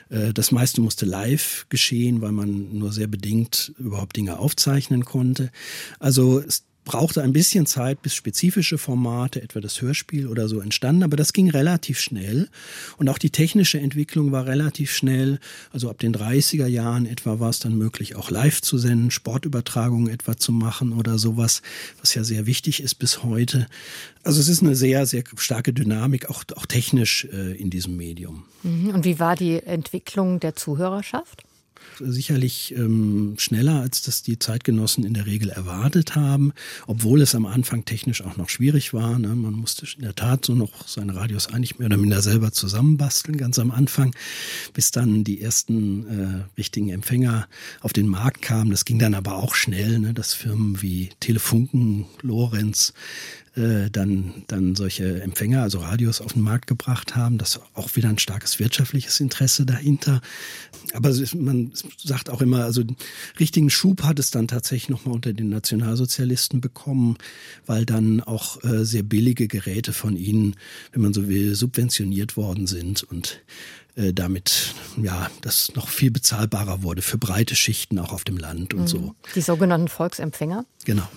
Äh, 0.09 0.31
das 0.31 0.51
meiste 0.51 0.81
musste 0.81 1.07
live 1.07 1.65
geschehen, 1.69 2.21
weil 2.21 2.33
man 2.33 2.77
nur 2.77 2.93
sehr 2.93 3.07
bedingt 3.07 3.73
überhaupt 3.79 4.15
Dinge 4.15 4.37
aufzeichnen 4.37 5.05
konnte. 5.05 5.51
Also 5.99 6.39
es, 6.39 6.65
brauchte 6.87 7.21
ein 7.21 7.33
bisschen 7.33 7.65
Zeit, 7.65 8.01
bis 8.01 8.15
spezifische 8.15 8.77
Formate, 8.77 9.41
etwa 9.41 9.59
das 9.59 9.81
Hörspiel 9.81 10.27
oder 10.27 10.47
so, 10.47 10.61
entstanden. 10.61 11.03
Aber 11.03 11.17
das 11.17 11.33
ging 11.33 11.49
relativ 11.49 11.99
schnell. 11.99 12.49
Und 12.97 13.09
auch 13.09 13.17
die 13.17 13.29
technische 13.29 13.79
Entwicklung 13.79 14.31
war 14.31 14.47
relativ 14.47 14.91
schnell. 14.95 15.39
Also 15.71 15.89
ab 15.89 15.99
den 15.99 16.15
30er 16.15 16.65
Jahren 16.65 17.05
etwa 17.05 17.41
war 17.41 17.49
es 17.49 17.59
dann 17.59 17.77
möglich, 17.77 18.15
auch 18.15 18.31
live 18.31 18.61
zu 18.61 18.77
senden, 18.77 19.11
Sportübertragungen 19.11 20.11
etwa 20.11 20.37
zu 20.37 20.53
machen 20.53 20.93
oder 20.93 21.19
sowas, 21.19 21.61
was 21.99 22.15
ja 22.15 22.23
sehr 22.23 22.45
wichtig 22.47 22.81
ist 22.81 22.95
bis 22.95 23.21
heute. 23.21 23.67
Also 24.23 24.39
es 24.39 24.47
ist 24.47 24.63
eine 24.63 24.75
sehr, 24.75 25.05
sehr 25.05 25.23
starke 25.35 25.73
Dynamik, 25.73 26.29
auch, 26.29 26.43
auch 26.55 26.65
technisch 26.65 27.27
äh, 27.31 27.51
in 27.57 27.69
diesem 27.69 27.97
Medium. 27.97 28.45
Mhm. 28.63 28.89
Und 28.89 29.05
wie 29.05 29.19
war 29.19 29.35
die 29.35 29.61
Entwicklung 29.61 30.39
der 30.39 30.55
Zuhörerschaft? 30.55 31.43
Sicherlich 31.99 32.73
ähm, 32.75 33.35
schneller, 33.37 33.81
als 33.81 34.01
das 34.01 34.21
die 34.21 34.39
Zeitgenossen 34.39 35.03
in 35.03 35.13
der 35.13 35.25
Regel 35.25 35.49
erwartet 35.49 36.15
haben, 36.15 36.53
obwohl 36.85 37.21
es 37.21 37.35
am 37.35 37.45
Anfang 37.45 37.85
technisch 37.85 38.21
auch 38.21 38.37
noch 38.37 38.49
schwierig 38.49 38.93
war. 38.93 39.17
Ne? 39.19 39.29
Man 39.29 39.53
musste 39.53 39.87
in 39.95 40.03
der 40.03 40.15
Tat 40.15 40.45
so 40.45 40.53
noch 40.53 40.87
seine 40.87 41.15
Radios 41.15 41.47
eigentlich 41.47 41.79
mehr 41.79 41.87
oder 41.87 41.97
minder 41.97 42.21
selber 42.21 42.51
zusammenbasteln, 42.51 43.37
ganz 43.37 43.59
am 43.59 43.71
Anfang, 43.71 44.15
bis 44.73 44.91
dann 44.91 45.23
die 45.23 45.41
ersten 45.41 46.07
äh, 46.07 46.43
richtigen 46.57 46.89
Empfänger 46.89 47.47
auf 47.81 47.93
den 47.93 48.07
Markt 48.07 48.41
kamen. 48.41 48.71
Das 48.71 48.85
ging 48.85 48.99
dann 48.99 49.13
aber 49.13 49.35
auch 49.35 49.55
schnell, 49.55 49.99
ne? 49.99 50.13
dass 50.13 50.33
Firmen 50.33 50.81
wie 50.81 51.09
Telefunken, 51.19 52.05
Lorenz, 52.21 52.93
äh, 53.57 53.89
dann, 53.89 54.43
dann 54.47 54.75
solche 54.75 55.21
Empfänger, 55.21 55.63
also 55.63 55.79
Radios 55.79 56.21
auf 56.21 56.33
den 56.33 56.43
Markt 56.43 56.67
gebracht 56.67 57.15
haben. 57.15 57.37
Das 57.37 57.59
auch 57.73 57.95
wieder 57.95 58.09
ein 58.09 58.19
starkes 58.19 58.59
wirtschaftliches 58.59 59.19
Interesse 59.19 59.65
dahinter. 59.65 60.21
Aber 60.93 61.11
man 61.35 61.71
sagt 61.97 62.29
auch 62.29 62.41
immer, 62.41 62.63
also 62.63 62.83
richtigen 63.39 63.69
Schub 63.69 64.03
hat 64.03 64.19
es 64.19 64.31
dann 64.31 64.47
tatsächlich 64.47 64.89
nochmal 64.89 65.15
unter 65.15 65.33
den 65.33 65.49
Nationalsozialisten 65.49 66.61
bekommen, 66.61 67.17
weil 67.65 67.85
dann 67.85 68.21
auch 68.21 68.63
äh, 68.63 68.85
sehr 68.85 69.03
billige 69.03 69.47
Geräte 69.47 69.91
von 69.91 70.15
ihnen, 70.15 70.55
wenn 70.91 71.01
man 71.01 71.13
so 71.13 71.27
will, 71.27 71.55
subventioniert 71.55 72.37
worden 72.37 72.67
sind 72.67 73.03
und 73.03 73.41
äh, 73.95 74.13
damit 74.13 74.75
ja 75.01 75.31
das 75.41 75.73
noch 75.75 75.89
viel 75.89 76.11
bezahlbarer 76.11 76.83
wurde 76.83 77.01
für 77.01 77.17
breite 77.17 77.55
Schichten 77.55 77.97
auch 77.97 78.13
auf 78.13 78.23
dem 78.23 78.37
Land 78.37 78.75
und 78.75 78.81
mhm. 78.81 78.87
so. 78.87 79.15
Die 79.33 79.41
sogenannten 79.41 79.87
Volksempfänger? 79.87 80.65
Genau. 80.85 81.09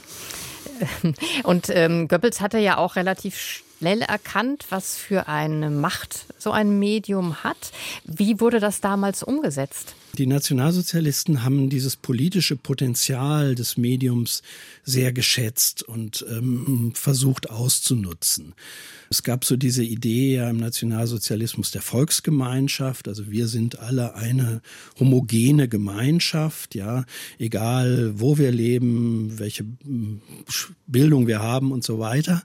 Und 1.42 1.68
ähm, 1.70 2.08
Goebbels 2.08 2.40
hatte 2.40 2.58
ja 2.58 2.78
auch 2.78 2.96
relativ 2.96 3.36
schnell 3.36 4.02
erkannt, 4.02 4.66
was 4.70 4.96
für 4.96 5.28
eine 5.28 5.70
Macht 5.70 6.26
so 6.38 6.50
ein 6.50 6.78
Medium 6.78 7.42
hat. 7.42 7.72
Wie 8.04 8.40
wurde 8.40 8.60
das 8.60 8.80
damals 8.80 9.22
umgesetzt? 9.22 9.94
Die 10.18 10.26
Nationalsozialisten 10.26 11.44
haben 11.44 11.70
dieses 11.70 11.96
politische 11.96 12.56
Potenzial 12.56 13.54
des 13.54 13.76
Mediums 13.76 14.42
sehr 14.82 15.12
geschätzt 15.12 15.82
und 15.84 16.26
ähm, 16.28 16.92
versucht 16.94 17.48
auszunutzen. 17.48 18.54
Es 19.08 19.22
gab 19.22 19.44
so 19.44 19.56
diese 19.56 19.82
Idee 19.82 20.36
ja 20.36 20.50
im 20.50 20.58
Nationalsozialismus 20.58 21.70
der 21.70 21.82
Volksgemeinschaft, 21.82 23.08
also 23.08 23.30
wir 23.30 23.48
sind 23.48 23.78
alle 23.78 24.14
eine 24.14 24.62
homogene 24.98 25.68
Gemeinschaft, 25.68 26.74
ja, 26.74 27.04
egal 27.38 28.12
wo 28.16 28.38
wir 28.38 28.52
leben, 28.52 29.38
welche 29.38 29.64
Bildung 30.86 31.26
wir 31.26 31.40
haben 31.40 31.72
und 31.72 31.84
so 31.84 31.98
weiter, 31.98 32.42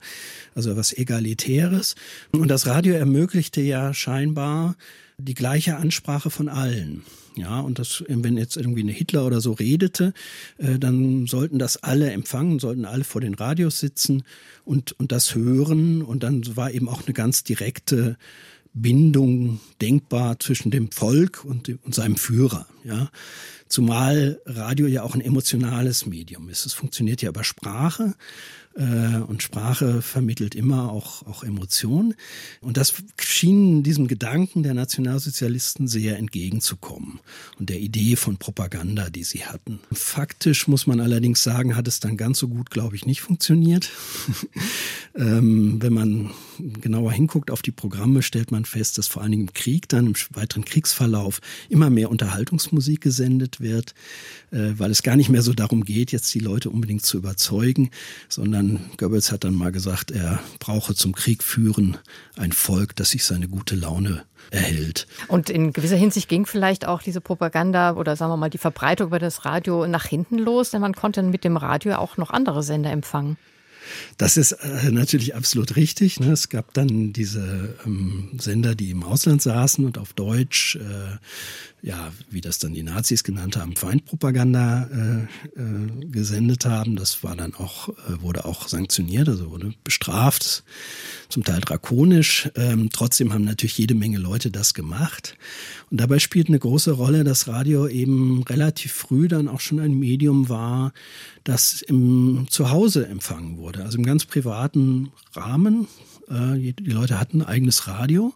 also 0.53 0.75
was 0.75 0.93
egalitäres. 0.93 1.95
Und 2.31 2.47
das 2.47 2.67
Radio 2.67 2.95
ermöglichte 2.95 3.61
ja 3.61 3.93
scheinbar 3.93 4.75
die 5.17 5.35
gleiche 5.35 5.77
Ansprache 5.77 6.29
von 6.29 6.49
allen. 6.49 7.03
Ja, 7.35 7.59
und 7.59 7.79
das, 7.79 8.03
wenn 8.07 8.37
jetzt 8.37 8.55
irgendwie 8.55 8.81
eine 8.81 8.93
Hitler 8.93 9.25
oder 9.25 9.41
so 9.41 9.51
redete, 9.51 10.13
äh, 10.57 10.79
dann 10.79 11.27
sollten 11.27 11.59
das 11.59 11.77
alle 11.83 12.11
empfangen, 12.11 12.59
sollten 12.59 12.85
alle 12.85 13.03
vor 13.03 13.21
den 13.21 13.33
Radios 13.33 13.79
sitzen 13.79 14.23
und, 14.63 14.93
und 14.99 15.11
das 15.11 15.35
hören. 15.35 16.01
Und 16.01 16.23
dann 16.23 16.43
war 16.55 16.71
eben 16.71 16.87
auch 16.87 17.05
eine 17.05 17.13
ganz 17.13 17.43
direkte 17.43 18.17
Bindung 18.73 19.59
denkbar 19.81 20.39
zwischen 20.39 20.69
dem 20.69 20.91
Volk 20.91 21.43
und, 21.45 21.69
und 21.83 21.95
seinem 21.95 22.17
Führer. 22.17 22.67
Ja, 22.83 23.09
zumal 23.67 24.41
Radio 24.45 24.87
ja 24.87 25.03
auch 25.03 25.15
ein 25.15 25.21
emotionales 25.21 26.05
Medium 26.05 26.49
ist. 26.49 26.65
Es 26.65 26.73
funktioniert 26.73 27.21
ja 27.21 27.29
über 27.29 27.43
Sprache 27.43 28.15
und 28.77 29.41
Sprache 29.41 30.01
vermittelt 30.01 30.53
immer 30.53 30.91
auch, 30.91 31.25
auch 31.25 31.43
Emotionen. 31.45 32.13
Und 32.59 32.75
das 32.75 32.93
schien 33.21 33.83
diesem 33.83 34.07
Gedanken 34.07 34.63
der 34.63 34.73
Nationalsozialisten 34.73 35.87
sehr 35.87 36.17
entgegenzukommen 36.17 37.19
und 37.57 37.69
der 37.69 37.79
Idee 37.79 38.17
von 38.17 38.35
Propaganda, 38.35 39.09
die 39.09 39.23
sie 39.23 39.45
hatten. 39.45 39.79
Faktisch 39.93 40.67
muss 40.67 40.87
man 40.87 40.99
allerdings 40.99 41.41
sagen, 41.41 41.77
hat 41.77 41.87
es 41.87 42.01
dann 42.01 42.17
ganz 42.17 42.39
so 42.39 42.49
gut, 42.49 42.69
glaube 42.69 42.97
ich, 42.97 43.05
nicht 43.05 43.21
funktioniert. 43.21 43.89
ähm, 45.15 45.81
wenn 45.81 45.93
man 45.93 46.31
genauer 46.81 47.13
hinguckt 47.13 47.51
auf 47.51 47.61
die 47.61 47.71
Programme, 47.71 48.23
stellt 48.23 48.51
man 48.51 48.65
fest, 48.65 48.97
dass 48.97 49.07
vor 49.07 49.21
allen 49.21 49.31
Dingen 49.31 49.47
im 49.47 49.53
Krieg, 49.53 49.87
dann 49.87 50.07
im 50.07 50.15
weiteren 50.31 50.65
Kriegsverlauf 50.65 51.39
immer 51.69 51.89
mehr 51.89 52.11
Unterhaltungsmusik 52.11 52.99
gesendet 52.99 53.61
wird, 53.61 53.93
äh, 54.51 54.73
weil 54.77 54.91
es 54.91 55.03
gar 55.03 55.15
nicht 55.15 55.29
mehr 55.29 55.41
so 55.41 55.53
darum 55.53 55.85
geht, 55.85 56.11
jetzt 56.11 56.33
die 56.33 56.39
Leute 56.39 56.69
unbedingt 56.69 57.05
zu 57.05 57.17
überzeugen, 57.17 57.89
sondern 58.27 58.64
dann, 58.65 58.79
Goebbels 58.97 59.31
hat 59.31 59.43
dann 59.43 59.53
mal 59.53 59.71
gesagt, 59.71 60.11
er 60.11 60.39
brauche 60.59 60.95
zum 60.95 61.13
Krieg 61.13 61.43
führen 61.43 61.97
ein 62.37 62.51
Volk, 62.51 62.95
das 62.95 63.11
sich 63.11 63.23
seine 63.23 63.47
gute 63.47 63.75
Laune 63.75 64.23
erhält. 64.51 65.07
Und 65.27 65.49
in 65.49 65.73
gewisser 65.73 65.95
Hinsicht 65.95 66.29
ging 66.29 66.45
vielleicht 66.45 66.85
auch 66.87 67.01
diese 67.01 67.21
Propaganda 67.21 67.95
oder 67.95 68.15
sagen 68.15 68.31
wir 68.31 68.37
mal 68.37 68.49
die 68.49 68.57
Verbreitung 68.57 69.07
über 69.07 69.19
das 69.19 69.45
Radio 69.45 69.87
nach 69.87 70.05
hinten 70.05 70.37
los, 70.37 70.71
denn 70.71 70.81
man 70.81 70.93
konnte 70.93 71.23
mit 71.23 71.43
dem 71.43 71.57
Radio 71.57 71.95
auch 71.95 72.17
noch 72.17 72.31
andere 72.31 72.63
Sender 72.63 72.91
empfangen. 72.91 73.37
Das 74.17 74.37
ist 74.37 74.53
äh, 74.53 74.91
natürlich 74.91 75.35
absolut 75.35 75.75
richtig. 75.75 76.19
Ne? 76.19 76.31
Es 76.31 76.49
gab 76.49 76.73
dann 76.73 77.13
diese 77.13 77.75
ähm, 77.85 78.31
Sender, 78.39 78.73
die 78.73 78.89
im 78.89 79.03
Ausland 79.03 79.43
saßen 79.43 79.85
und 79.85 79.99
auf 79.99 80.13
Deutsch, 80.13 80.75
äh, 80.75 81.17
ja, 81.85 82.11
wie 82.31 82.41
das 82.41 82.57
dann 82.57 82.73
die 82.73 82.81
Nazis 82.81 83.23
genannt 83.23 83.57
haben, 83.57 83.75
Feindpropaganda 83.75 84.89
äh, 84.91 85.59
äh, 85.59 86.05
gesendet 86.07 86.65
haben. 86.65 86.95
Das 86.95 87.23
war 87.23 87.35
dann 87.35 87.53
auch, 87.53 87.89
äh, 87.89 88.21
wurde 88.21 88.45
auch 88.45 88.67
sanktioniert, 88.67 89.29
also 89.29 89.51
wurde 89.51 89.71
bestraft, 89.83 90.63
zum 91.29 91.43
Teil 91.43 91.61
drakonisch. 91.61 92.49
Ähm, 92.55 92.89
trotzdem 92.91 93.33
haben 93.33 93.45
natürlich 93.45 93.77
jede 93.77 93.93
Menge 93.93 94.17
Leute 94.17 94.49
das 94.49 94.73
gemacht. 94.73 95.37
Und 95.91 96.01
dabei 96.01 96.17
spielt 96.17 96.47
eine 96.47 96.57
große 96.57 96.91
Rolle, 96.91 97.23
dass 97.23 97.47
Radio 97.47 97.87
eben 97.87 98.41
relativ 98.41 98.91
früh 98.91 99.27
dann 99.27 99.47
auch 99.47 99.59
schon 99.59 99.79
ein 99.79 99.93
Medium 99.93 100.49
war, 100.49 100.91
das 101.43 101.83
im 101.83 102.47
Zuhause 102.49 103.05
empfangen 103.05 103.59
wurde, 103.59 103.83
also 103.83 103.99
im 103.99 104.05
ganz 104.05 104.25
privaten 104.25 105.11
Rahmen. 105.35 105.87
Äh, 106.29 106.73
die 106.73 106.89
Leute 106.89 107.19
hatten 107.19 107.43
ein 107.43 107.47
eigenes 107.47 107.87
Radio 107.87 108.33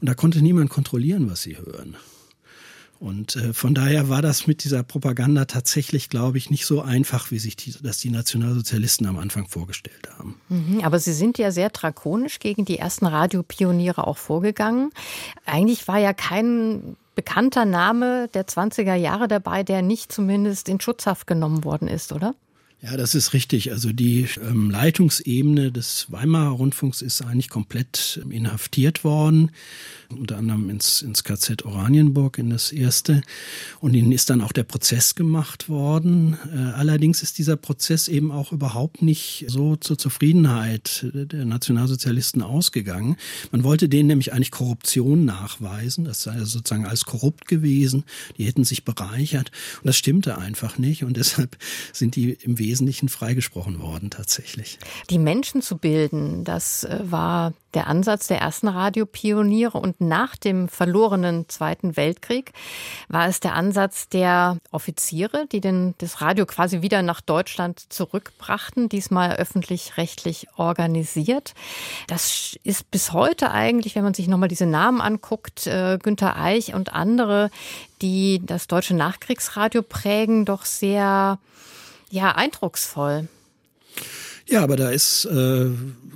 und 0.00 0.08
da 0.08 0.14
konnte 0.14 0.42
niemand 0.42 0.70
kontrollieren, 0.70 1.28
was 1.28 1.42
sie 1.42 1.56
hören. 1.56 1.96
Und 3.00 3.36
äh, 3.36 3.52
von 3.52 3.74
daher 3.74 4.08
war 4.08 4.22
das 4.22 4.46
mit 4.46 4.64
dieser 4.64 4.82
Propaganda 4.82 5.44
tatsächlich, 5.44 6.08
glaube 6.08 6.38
ich, 6.38 6.50
nicht 6.50 6.64
so 6.66 6.80
einfach, 6.80 7.30
wie 7.30 7.38
sich 7.38 7.56
die, 7.56 7.74
das 7.82 7.98
die 7.98 8.10
Nationalsozialisten 8.10 9.06
am 9.06 9.18
Anfang 9.18 9.46
vorgestellt 9.46 10.08
haben. 10.18 10.40
Mhm, 10.48 10.80
aber 10.82 10.98
Sie 10.98 11.12
sind 11.12 11.38
ja 11.38 11.50
sehr 11.50 11.70
drakonisch 11.70 12.38
gegen 12.38 12.64
die 12.64 12.78
ersten 12.78 13.06
Radiopioniere 13.06 14.06
auch 14.06 14.18
vorgegangen. 14.18 14.90
Eigentlich 15.44 15.86
war 15.88 15.98
ja 15.98 16.12
kein 16.12 16.96
bekannter 17.14 17.64
Name 17.64 18.28
der 18.34 18.46
20er 18.46 18.94
Jahre 18.94 19.28
dabei, 19.28 19.62
der 19.62 19.82
nicht 19.82 20.12
zumindest 20.12 20.68
in 20.68 20.80
Schutzhaft 20.80 21.26
genommen 21.26 21.64
worden 21.64 21.88
ist, 21.88 22.12
oder? 22.12 22.34
Ja, 22.84 22.98
das 22.98 23.14
ist 23.14 23.32
richtig. 23.32 23.72
Also 23.72 23.94
die 23.94 24.28
ähm, 24.42 24.70
Leitungsebene 24.70 25.72
des 25.72 26.12
Weimarer 26.12 26.50
Rundfunks 26.50 27.00
ist 27.00 27.22
eigentlich 27.22 27.48
komplett 27.48 28.20
ähm, 28.22 28.30
inhaftiert 28.30 29.04
worden 29.04 29.50
unter 30.10 30.36
anderem 30.36 30.70
ins, 30.70 31.02
ins 31.02 31.24
KZ 31.24 31.64
Oranienburg, 31.64 32.38
in 32.38 32.50
das 32.50 32.72
erste. 32.72 33.22
Und 33.80 33.94
ihnen 33.94 34.12
ist 34.12 34.30
dann 34.30 34.40
auch 34.40 34.52
der 34.52 34.64
Prozess 34.64 35.14
gemacht 35.14 35.68
worden. 35.68 36.36
Äh, 36.52 36.58
allerdings 36.58 37.22
ist 37.22 37.38
dieser 37.38 37.56
Prozess 37.56 38.08
eben 38.08 38.30
auch 38.30 38.52
überhaupt 38.52 39.02
nicht 39.02 39.44
so 39.48 39.76
zur 39.76 39.98
Zufriedenheit 39.98 41.06
der 41.12 41.44
Nationalsozialisten 41.44 42.42
ausgegangen. 42.42 43.16
Man 43.50 43.64
wollte 43.64 43.88
denen 43.88 44.08
nämlich 44.08 44.32
eigentlich 44.32 44.50
Korruption 44.50 45.24
nachweisen. 45.24 46.04
Das 46.04 46.22
sei 46.22 46.38
sozusagen 46.44 46.86
als 46.86 47.04
korrupt 47.04 47.46
gewesen. 47.46 48.04
Die 48.38 48.44
hätten 48.44 48.64
sich 48.64 48.84
bereichert. 48.84 49.50
Und 49.78 49.86
das 49.86 49.96
stimmte 49.96 50.38
einfach 50.38 50.78
nicht. 50.78 51.04
Und 51.04 51.16
deshalb 51.16 51.56
sind 51.92 52.16
die 52.16 52.32
im 52.32 52.58
Wesentlichen 52.58 52.73
freigesprochen 53.08 53.80
worden 53.80 54.10
tatsächlich. 54.10 54.78
Die 55.10 55.18
Menschen 55.18 55.62
zu 55.62 55.78
bilden, 55.78 56.44
das 56.44 56.84
äh, 56.84 57.00
war 57.02 57.52
der 57.74 57.88
Ansatz 57.88 58.28
der 58.28 58.38
ersten 58.38 58.68
Radiopioniere 58.68 59.78
und 59.78 60.00
nach 60.00 60.36
dem 60.36 60.68
verlorenen 60.68 61.48
Zweiten 61.48 61.96
Weltkrieg 61.96 62.52
war 63.08 63.26
es 63.26 63.40
der 63.40 63.54
Ansatz 63.54 64.08
der 64.08 64.58
Offiziere, 64.70 65.46
die 65.50 65.60
den, 65.60 65.94
das 65.98 66.20
Radio 66.20 66.46
quasi 66.46 66.82
wieder 66.82 67.02
nach 67.02 67.20
Deutschland 67.20 67.92
zurückbrachten, 67.92 68.88
diesmal 68.88 69.36
öffentlich-rechtlich 69.36 70.46
organisiert. 70.56 71.54
Das 72.06 72.56
ist 72.62 72.90
bis 72.90 73.12
heute 73.12 73.50
eigentlich, 73.50 73.96
wenn 73.96 74.04
man 74.04 74.14
sich 74.14 74.28
nochmal 74.28 74.48
diese 74.48 74.66
Namen 74.66 75.00
anguckt, 75.00 75.66
äh, 75.66 75.98
Günter 76.00 76.36
Eich 76.36 76.74
und 76.74 76.92
andere, 76.92 77.50
die 78.02 78.40
das 78.44 78.66
deutsche 78.66 78.94
Nachkriegsradio 78.94 79.82
prägen, 79.82 80.44
doch 80.44 80.64
sehr 80.64 81.38
ja, 82.14 82.36
eindrucksvoll. 82.36 83.26
Ja, 84.54 84.62
aber 84.62 84.76
da 84.76 84.90
ist 84.90 85.24
äh, 85.24 85.66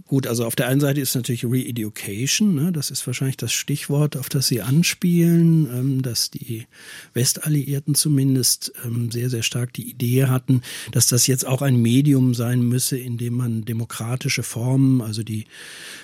gut, 0.06 0.28
also 0.28 0.46
auf 0.46 0.54
der 0.54 0.68
einen 0.68 0.78
Seite 0.78 1.00
ist 1.00 1.16
natürlich 1.16 1.44
Re-Education, 1.44 2.54
ne? 2.54 2.70
das 2.70 2.92
ist 2.92 3.04
wahrscheinlich 3.04 3.36
das 3.36 3.52
Stichwort, 3.52 4.16
auf 4.16 4.28
das 4.28 4.46
Sie 4.46 4.62
anspielen, 4.62 5.68
ähm, 5.74 6.02
dass 6.02 6.30
die 6.30 6.68
Westalliierten 7.14 7.96
zumindest 7.96 8.72
ähm, 8.84 9.10
sehr, 9.10 9.28
sehr 9.28 9.42
stark 9.42 9.72
die 9.72 9.90
Idee 9.90 10.26
hatten, 10.26 10.62
dass 10.92 11.08
das 11.08 11.26
jetzt 11.26 11.48
auch 11.48 11.62
ein 11.62 11.82
Medium 11.82 12.32
sein 12.32 12.62
müsse, 12.62 12.96
in 12.96 13.18
dem 13.18 13.34
man 13.34 13.64
demokratische 13.64 14.44
Formen, 14.44 15.00
also 15.00 15.24
die 15.24 15.46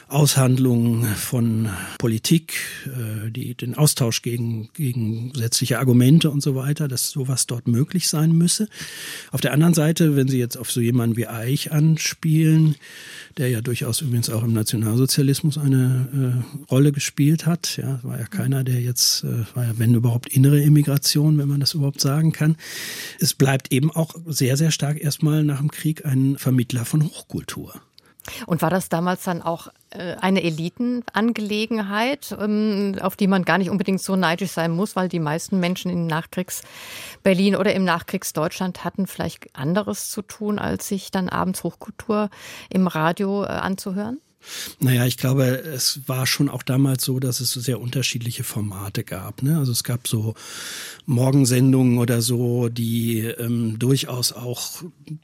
Aushandlung 0.09 1.05
von 1.05 1.69
Politik, 1.99 2.55
äh, 2.87 3.31
die, 3.31 3.55
den 3.55 3.77
Austausch 3.77 4.23
gegen 4.23 4.71
gegensätzliche 4.75 5.79
Argumente 5.79 6.33
und 6.33 6.43
so 6.43 6.57
weiter, 6.57 6.89
dass 6.89 7.11
sowas 7.11 7.47
dort 7.47 7.69
möglich 7.69 8.09
sein 8.09 8.33
müsse. 8.33 8.69
Auf 9.31 9.41
der 9.41 9.53
anderen 9.53 9.75
Seite, 9.75 10.17
wenn 10.17 10.27
Sie 10.27 10.41
jetzt 10.41 10.59
auf 10.59 10.73
so 10.73 10.81
jemanden 10.81 11.17
wie 11.17 11.29
Eich 11.29 11.71
anspielen, 11.71 12.24
der 13.39 13.49
ja 13.49 13.61
durchaus 13.61 14.01
übrigens 14.01 14.31
auch 14.31 14.43
im 14.43 14.53
Nationalsozialismus 14.53 15.59
eine 15.59 16.45
äh, 16.69 16.71
Rolle 16.71 16.93
gespielt 16.93 17.47
hat, 17.47 17.77
ja, 17.77 17.99
war 18.03 18.19
ja 18.19 18.27
keiner, 18.27 18.65
der 18.65 18.81
jetzt, 18.81 19.25
äh, 19.25 19.45
war 19.55 19.65
ja 19.65 19.73
wenn 19.79 19.95
überhaupt 19.95 20.29
innere 20.29 20.61
Immigration, 20.61 21.39
wenn 21.39 21.49
man 21.49 21.61
das 21.61 21.75
überhaupt 21.75 22.01
sagen 22.01 22.33
kann. 22.33 22.57
Es 23.19 23.35
bleibt 23.35 23.73
eben 23.73 23.91
auch 23.91 24.15
sehr, 24.27 24.57
sehr 24.57 24.71
stark 24.71 25.01
erstmal 25.01 25.45
nach 25.45 25.59
dem 25.59 25.71
Krieg 25.71 26.05
ein 26.07 26.39
Vermittler 26.39 26.85
von 26.85 27.03
Hochkultur. 27.05 27.75
Und 28.47 28.63
war 28.63 28.71
das 28.71 28.89
damals 28.89 29.23
dann 29.25 29.43
auch 29.43 29.69
äh, 29.91 30.17
eine 30.21 30.43
Elitenangelegenheit, 30.43 32.35
ähm, 32.41 32.97
auf 33.01 33.17
die 33.17 33.27
man 33.27 33.45
gar 33.45 33.59
nicht 33.59 33.71
unbedingt 33.71 34.01
so 34.01 34.17
neidisch 34.17 34.51
sein 34.51 34.71
muss, 34.71 34.97
weil 34.97 35.09
die 35.09 35.21
meisten 35.21 35.61
Menschen 35.61 35.91
in 35.91 36.07
Nachkriegs-Berlin 36.07 37.57
oder 37.57 37.75
im 37.75 37.85
Nachkriegsdeutschland 37.85 38.85
hatten 38.85 39.07
vielleicht 39.07 39.55
anderes 39.55 40.09
zu 40.09 40.23
tun, 40.23 40.59
als 40.59 40.89
sich 40.89 41.11
dann 41.11 41.29
abends 41.29 41.65
Hochkultur 41.65 42.31
im 42.71 42.87
Radio 42.87 43.45
äh, 43.45 43.49
anzuhören? 43.49 44.21
Naja, 44.81 45.07
ich 45.07 45.17
glaube, 45.17 45.45
es 45.45 46.01
war 46.07 46.27
schon 46.27 46.49
auch 46.49 46.63
damals 46.63 47.05
so, 47.05 47.19
dass 47.19 47.41
es 47.41 47.53
sehr 47.53 47.81
unterschiedliche 47.81 48.45
Formate 48.45 49.05
gab. 49.05 49.43
Ne? 49.43 49.59
Also 49.59 49.73
es 49.73 49.85
gab 49.85 50.09
so 50.09 50.35
Morgensendungen 51.07 51.99
oder 51.99 52.23
so, 52.23 52.69
die 52.69 53.21
ähm, 53.21 53.79
durchaus 53.79 54.33
auch 54.33 54.83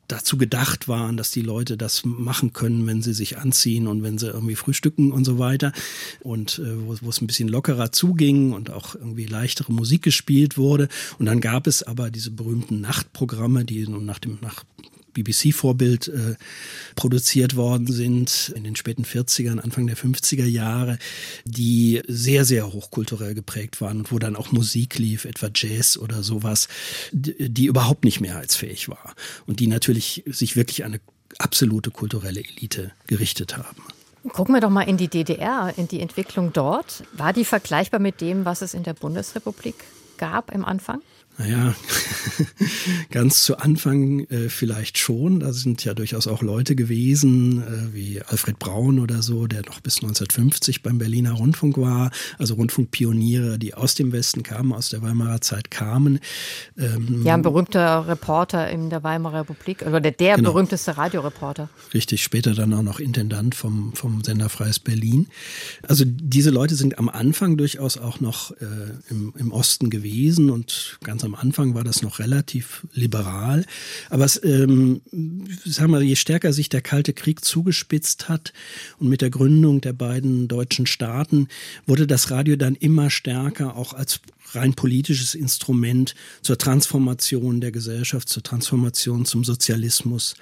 dazu 0.09 0.37
gedacht 0.37 0.89
waren, 0.89 1.17
dass 1.17 1.31
die 1.31 1.43
Leute 1.43 1.77
das 1.77 2.03
machen 2.05 2.53
können, 2.53 2.87
wenn 2.87 3.03
sie 3.03 3.15
sich 3.15 3.39
anziehen 3.39 3.87
und 3.87 4.03
wenn 4.03 4.19
sie 4.19 4.29
irgendwie 4.29 4.57
frühstücken 4.57 5.13
und 5.13 5.25
so 5.25 5.39
weiter. 5.39 5.73
Und 6.21 6.59
äh, 6.59 6.87
wo, 6.87 6.93
es 7.09 7.21
ein 7.21 7.27
bisschen 7.27 7.49
lockerer 7.49 7.93
zuging 7.93 8.53
und 8.53 8.71
auch 8.71 8.95
irgendwie 8.95 9.27
leichtere 9.27 9.73
Musik 9.73 10.03
gespielt 10.03 10.57
wurde. 10.57 10.89
Und 11.19 11.27
dann 11.27 11.41
gab 11.41 11.67
es 11.67 11.83
aber 11.83 12.11
diese 12.11 12.31
berühmten 12.31 12.81
Nachtprogramme, 12.81 13.65
die 13.65 13.87
nach 13.89 14.19
dem 14.19 14.39
nach 14.41 14.65
BBC-Vorbild 15.13 16.09
äh, 16.09 16.35
produziert 16.97 17.57
worden 17.57 17.87
sind 17.87 18.53
in 18.55 18.65
den 18.65 18.77
späten 18.77 19.05
40ern, 19.05 19.59
Anfang 19.59 19.87
der 19.87 19.97
50er 19.97 20.47
Jahre, 20.47 20.99
die 21.45 22.03
sehr, 22.07 22.45
sehr 22.45 22.73
hochkulturell 22.73 23.35
geprägt 23.35 23.81
waren 23.81 23.99
und 23.99 24.13
wo 24.13 24.19
dann 24.19 24.37
auch 24.37 24.53
Musik 24.53 24.99
lief, 24.99 25.25
etwa 25.25 25.49
Jazz 25.55 25.97
oder 25.97 26.23
sowas, 26.23 26.69
die, 27.13 27.67
überhaupt 27.67 28.05
nicht 28.05 28.21
mehrheitsfähig 28.21 28.89
war 28.89 29.15
und 29.47 29.61
die 29.61 29.67
natürlich 29.67 30.23
sich 30.27 30.57
wirklich 30.57 30.85
eine 30.85 31.01
absolute 31.39 31.91
kulturelle 31.91 32.41
Elite 32.41 32.93
gerichtet 33.07 33.57
haben. 33.57 33.83
Gucken 34.29 34.55
wir 34.55 34.61
doch 34.61 34.71
mal 34.71 34.83
in 34.83 34.99
die 34.99 35.09
DDR, 35.09 35.73
in 35.77 35.89
die 35.89 36.01
Entwicklung 36.01 36.53
dort. 36.53 37.05
War 37.13 37.33
die 37.33 37.45
vergleichbar 37.45 38.01
mit 38.01 38.21
dem, 38.21 38.45
was 38.45 38.61
es 38.61 38.75
in 38.75 38.83
der 38.83 38.93
Bundesrepublik 38.93 39.77
gab 40.19 40.53
im 40.53 40.65
Anfang? 40.65 41.01
Naja, 41.41 41.75
ganz 43.11 43.45
zu 43.45 43.57
Anfang 43.57 44.27
äh, 44.27 44.51
vielleicht 44.51 44.99
schon. 44.99 45.41
Da 45.41 45.55
sind 45.55 45.83
ja 45.87 45.95
durchaus 45.95 46.27
auch 46.27 46.43
Leute 46.43 46.77
gewesen, 46.77 47.63
äh, 47.63 47.95
wie 47.95 48.21
Alfred 48.21 48.59
Braun 48.59 48.99
oder 48.99 49.23
so, 49.23 49.47
der 49.47 49.63
noch 49.63 49.81
bis 49.81 50.03
1950 50.03 50.83
beim 50.83 50.99
Berliner 50.99 51.33
Rundfunk 51.33 51.79
war. 51.79 52.11
Also 52.37 52.57
Rundfunkpioniere, 52.57 53.59
die 53.59 53.73
aus 53.73 53.95
dem 53.95 54.13
Westen 54.13 54.43
kamen, 54.43 54.75
aus 54.75 54.91
der 54.91 55.01
Weimarer 55.01 55.41
Zeit 55.41 55.71
kamen. 55.71 56.21
Ähm, 56.77 57.23
ja, 57.25 57.33
ein 57.33 57.43
berühmter 57.43 58.07
Reporter 58.07 58.69
in 58.69 58.91
der 58.91 59.03
Weimarer 59.03 59.41
Republik, 59.41 59.81
oder 59.81 60.03
der, 60.03 60.13
der 60.13 60.37
genau. 60.37 60.53
berühmteste 60.53 60.99
Radioreporter. 60.99 61.71
Richtig, 61.95 62.23
später 62.23 62.53
dann 62.53 62.75
auch 62.75 62.83
noch 62.83 63.01
Intendant 63.01 63.55
vom, 63.55 63.95
vom 63.95 64.23
Sender 64.23 64.51
Freies 64.51 64.79
Berlin. 64.79 65.29
Also 65.89 66.05
diese 66.07 66.51
Leute 66.51 66.75
sind 66.75 66.99
am 66.99 67.09
Anfang 67.09 67.57
durchaus 67.57 67.97
auch 67.97 68.21
noch 68.21 68.51
äh, 68.51 68.67
im, 69.09 69.33
im 69.39 69.53
Osten 69.53 69.89
gewesen 69.89 70.51
und 70.51 70.99
ganz 71.03 71.25
am 71.25 71.30
am 71.31 71.37
Anfang 71.37 71.75
war 71.75 71.85
das 71.85 72.03
noch 72.03 72.19
relativ 72.19 72.87
liberal. 72.93 73.65
Aber 74.09 74.25
es, 74.25 74.43
ähm, 74.43 75.01
sagen 75.65 75.93
wir, 75.93 76.03
je 76.03 76.17
stärker 76.17 76.53
sich 76.53 76.69
der 76.69 76.81
Kalte 76.81 77.13
Krieg 77.13 77.45
zugespitzt 77.45 78.29
hat 78.29 78.53
und 78.99 79.09
mit 79.09 79.21
der 79.21 79.31
Gründung 79.31 79.81
der 79.81 79.93
beiden 79.93 80.49
deutschen 80.49 80.87
Staaten 80.87 81.47
wurde 81.87 82.07
das 82.07 82.31
Radio 82.33 82.57
dann 82.57 82.75
immer 82.75 83.11
stärker 83.11 83.77
auch 83.77 83.93
als 83.93 84.21
rein 84.53 84.75
politisches 84.75 85.37
Instrument 85.37 86.17
zur 86.43 86.59
Transformation 86.59 87.61
der 87.61 87.71
Gesellschaft, 87.71 88.29
zur 88.29 88.43
Transformation 88.43 89.25
zum 89.25 89.45
Sozialismus 89.45 90.35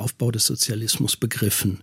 Aufbau 0.00 0.30
des 0.30 0.46
Sozialismus 0.46 1.16
begriffen. 1.16 1.80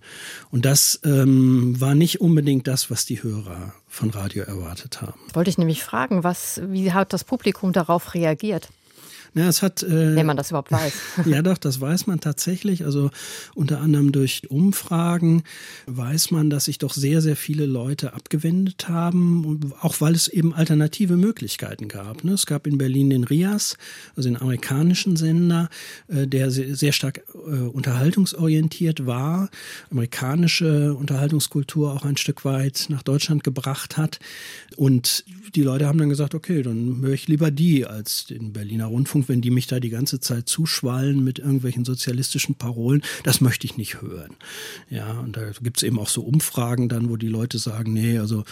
Und 0.51 0.65
das 0.65 0.99
ähm, 1.03 1.79
war 1.79 1.95
nicht 1.95 2.19
unbedingt 2.21 2.67
das, 2.67 2.91
was 2.91 3.05
die 3.05 3.21
Hörer 3.23 3.73
von 3.87 4.09
Radio 4.09 4.43
erwartet 4.43 5.01
haben. 5.01 5.19
Wollte 5.33 5.49
ich 5.49 5.57
nämlich 5.57 5.83
fragen, 5.83 6.23
was, 6.23 6.61
wie 6.65 6.91
hat 6.91 7.13
das 7.13 7.23
Publikum 7.23 7.73
darauf 7.73 8.13
reagiert? 8.13 8.69
Ja, 9.37 9.47
es 9.47 9.61
hat, 9.61 9.83
äh, 9.83 10.15
Wenn 10.15 10.25
man 10.25 10.35
das 10.35 10.49
überhaupt 10.49 10.71
weiß. 10.71 10.93
ja, 11.25 11.43
doch, 11.43 11.59
das 11.59 11.79
weiß 11.79 12.07
man 12.07 12.19
tatsächlich. 12.19 12.85
Also 12.85 13.11
unter 13.53 13.81
anderem 13.81 14.11
durch 14.11 14.49
Umfragen 14.49 15.43
weiß 15.85 16.31
man, 16.31 16.49
dass 16.49 16.65
sich 16.65 16.79
doch 16.79 16.93
sehr, 16.93 17.21
sehr 17.21 17.35
viele 17.35 17.67
Leute 17.67 18.13
abgewendet 18.13 18.89
haben, 18.89 19.71
auch 19.79 20.01
weil 20.01 20.15
es 20.15 20.27
eben 20.27 20.55
alternative 20.55 21.17
Möglichkeiten 21.17 21.87
gab. 21.87 22.23
Ne? 22.23 22.31
Es 22.31 22.47
gab 22.47 22.65
in 22.65 22.79
Berlin 22.79 23.11
den 23.11 23.25
RIAS, 23.25 23.77
also 24.15 24.27
den 24.27 24.37
amerikanischen 24.37 25.17
Sender, 25.17 25.69
äh, 26.07 26.25
der 26.25 26.49
sehr 26.49 26.91
stark 26.91 27.21
äh, 27.35 27.51
unterhaltungsorientiert 27.51 29.05
war, 29.05 29.49
amerikanische 29.91 30.95
Unterhaltungskultur 30.95 31.93
auch 31.93 32.05
ein 32.05 32.17
Stück 32.17 32.43
weit 32.43 32.87
nach 32.89 33.03
Deutschland 33.03 33.43
gebracht 33.43 33.97
hat. 33.97 34.19
Und 34.77 35.25
die 35.55 35.61
Leute 35.61 35.85
haben 35.85 35.99
dann 35.99 36.09
gesagt, 36.09 36.33
okay, 36.33 36.63
dann 36.63 37.01
höre 37.01 37.13
ich 37.13 37.27
lieber 37.27 37.51
die 37.51 37.85
als 37.85 38.25
den 38.25 38.51
Berliner 38.51 38.87
Rundfunk 38.87 39.26
Wenn 39.29 39.41
die 39.41 39.51
mich 39.51 39.67
da 39.67 39.79
die 39.79 39.89
ganze 39.89 40.19
Zeit 40.19 40.49
zuschwallen 40.49 41.23
mit 41.23 41.39
irgendwelchen 41.39 41.85
sozialistischen 41.85 42.55
Parolen, 42.55 43.01
das 43.23 43.41
möchte 43.41 43.65
ich 43.65 43.77
nicht 43.77 44.01
hören. 44.01 44.35
Ja, 44.89 45.19
und 45.19 45.37
da 45.37 45.51
gibt 45.61 45.77
es 45.77 45.83
eben 45.83 45.99
auch 45.99 46.09
so 46.09 46.21
Umfragen 46.21 46.89
dann, 46.89 47.09
wo 47.09 47.17
die 47.17 47.27
Leute 47.27 47.57
sagen, 47.57 47.93
nee, 47.93 48.17
also 48.17 48.43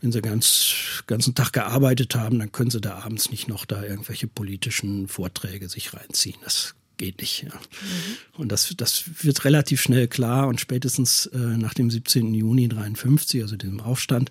wenn 0.00 0.12
sie 0.12 0.22
ganz 0.22 1.02
ganzen 1.06 1.34
Tag 1.34 1.52
gearbeitet 1.52 2.14
haben, 2.14 2.38
dann 2.38 2.52
können 2.52 2.70
sie 2.70 2.80
da 2.80 2.98
abends 2.98 3.30
nicht 3.30 3.48
noch 3.48 3.64
da 3.64 3.82
irgendwelche 3.82 4.26
politischen 4.26 5.08
Vorträge 5.08 5.68
sich 5.68 5.94
reinziehen. 5.94 6.36
Das 6.44 6.74
geht 6.98 7.20
nicht. 7.20 7.44
Ja. 7.44 7.54
Mhm. 7.54 8.40
Und 8.40 8.52
das, 8.52 8.74
das 8.76 9.04
wird 9.22 9.44
relativ 9.44 9.80
schnell 9.80 10.08
klar 10.08 10.48
und 10.48 10.60
spätestens 10.60 11.26
äh, 11.26 11.38
nach 11.38 11.74
dem 11.74 11.90
17. 11.90 12.34
Juni 12.34 12.68
53, 12.68 13.42
also 13.42 13.56
diesem 13.56 13.80
Aufstand, 13.80 14.30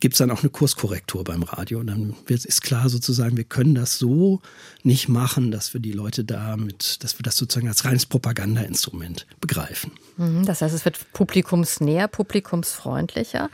gibt 0.00 0.14
es 0.14 0.18
dann 0.18 0.30
auch 0.30 0.40
eine 0.40 0.50
Kurskorrektur 0.50 1.24
beim 1.24 1.42
Radio. 1.42 1.80
Und 1.80 1.88
dann 1.88 2.14
wird, 2.26 2.44
ist 2.44 2.62
klar 2.62 2.88
sozusagen, 2.88 3.36
wir 3.36 3.44
können 3.44 3.74
das 3.74 3.98
so 3.98 4.40
nicht 4.82 5.08
machen, 5.08 5.50
dass 5.50 5.74
wir 5.74 5.80
die 5.80 5.92
Leute 5.92 6.24
damit, 6.24 7.04
dass 7.04 7.18
wir 7.18 7.22
das 7.22 7.36
sozusagen 7.36 7.68
als 7.68 7.84
reines 7.84 8.06
Propagandainstrument 8.06 9.26
begreifen. 9.40 9.92
Mhm, 10.16 10.46
das 10.46 10.62
heißt, 10.62 10.74
es 10.74 10.84
wird 10.84 11.12
publikumsnäher, 11.12 12.08
publikumsfreundlicher. 12.08 13.50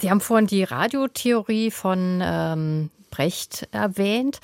Sie 0.00 0.10
haben 0.10 0.20
vorhin 0.20 0.46
die 0.46 0.64
Radiotheorie 0.64 1.70
von 1.70 2.20
ähm, 2.22 2.90
Brecht 3.12 3.68
erwähnt. 3.70 4.40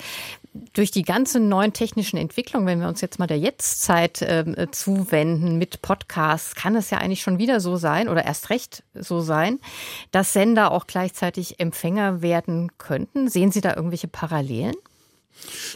Durch 0.73 0.91
die 0.91 1.03
ganzen 1.03 1.49
neuen 1.49 1.73
technischen 1.73 2.17
Entwicklungen, 2.17 2.65
wenn 2.65 2.79
wir 2.79 2.87
uns 2.87 3.01
jetzt 3.01 3.19
mal 3.19 3.27
der 3.27 3.37
Jetztzeit 3.37 4.21
äh, 4.21 4.67
zuwenden 4.71 5.57
mit 5.57 5.81
Podcasts, 5.81 6.55
kann 6.55 6.75
es 6.75 6.89
ja 6.89 6.99
eigentlich 6.99 7.21
schon 7.21 7.37
wieder 7.37 7.59
so 7.59 7.75
sein 7.75 8.07
oder 8.07 8.23
erst 8.23 8.49
recht 8.49 8.83
so 8.93 9.19
sein, 9.19 9.59
dass 10.11 10.33
Sender 10.33 10.71
auch 10.71 10.87
gleichzeitig 10.87 11.59
Empfänger 11.59 12.21
werden 12.21 12.71
könnten. 12.77 13.27
Sehen 13.27 13.51
Sie 13.51 13.61
da 13.61 13.75
irgendwelche 13.75 14.07
Parallelen? 14.07 14.75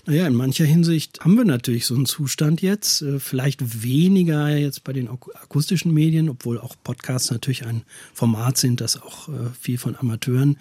Naja, 0.06 0.28
in 0.28 0.36
mancher 0.36 0.66
Hinsicht 0.66 1.22
haben 1.22 1.38
wir 1.38 1.46
natürlich 1.46 1.86
so 1.86 1.96
einen 1.96 2.06
Zustand 2.06 2.62
jetzt. 2.62 3.02
Äh, 3.02 3.20
vielleicht 3.20 3.84
weniger 3.84 4.50
jetzt 4.50 4.84
bei 4.84 4.94
den 4.94 5.10
akustischen 5.10 5.94
Medien, 5.94 6.30
obwohl 6.30 6.60
auch 6.60 6.76
Podcasts 6.84 7.32
natürlich 7.32 7.66
ein 7.66 7.84
Format 8.14 8.58
sind, 8.58 8.82
das 8.82 9.02
auch 9.02 9.30
äh, 9.30 9.32
viel 9.60 9.78
von 9.78 9.96
Amateuren 9.96 10.58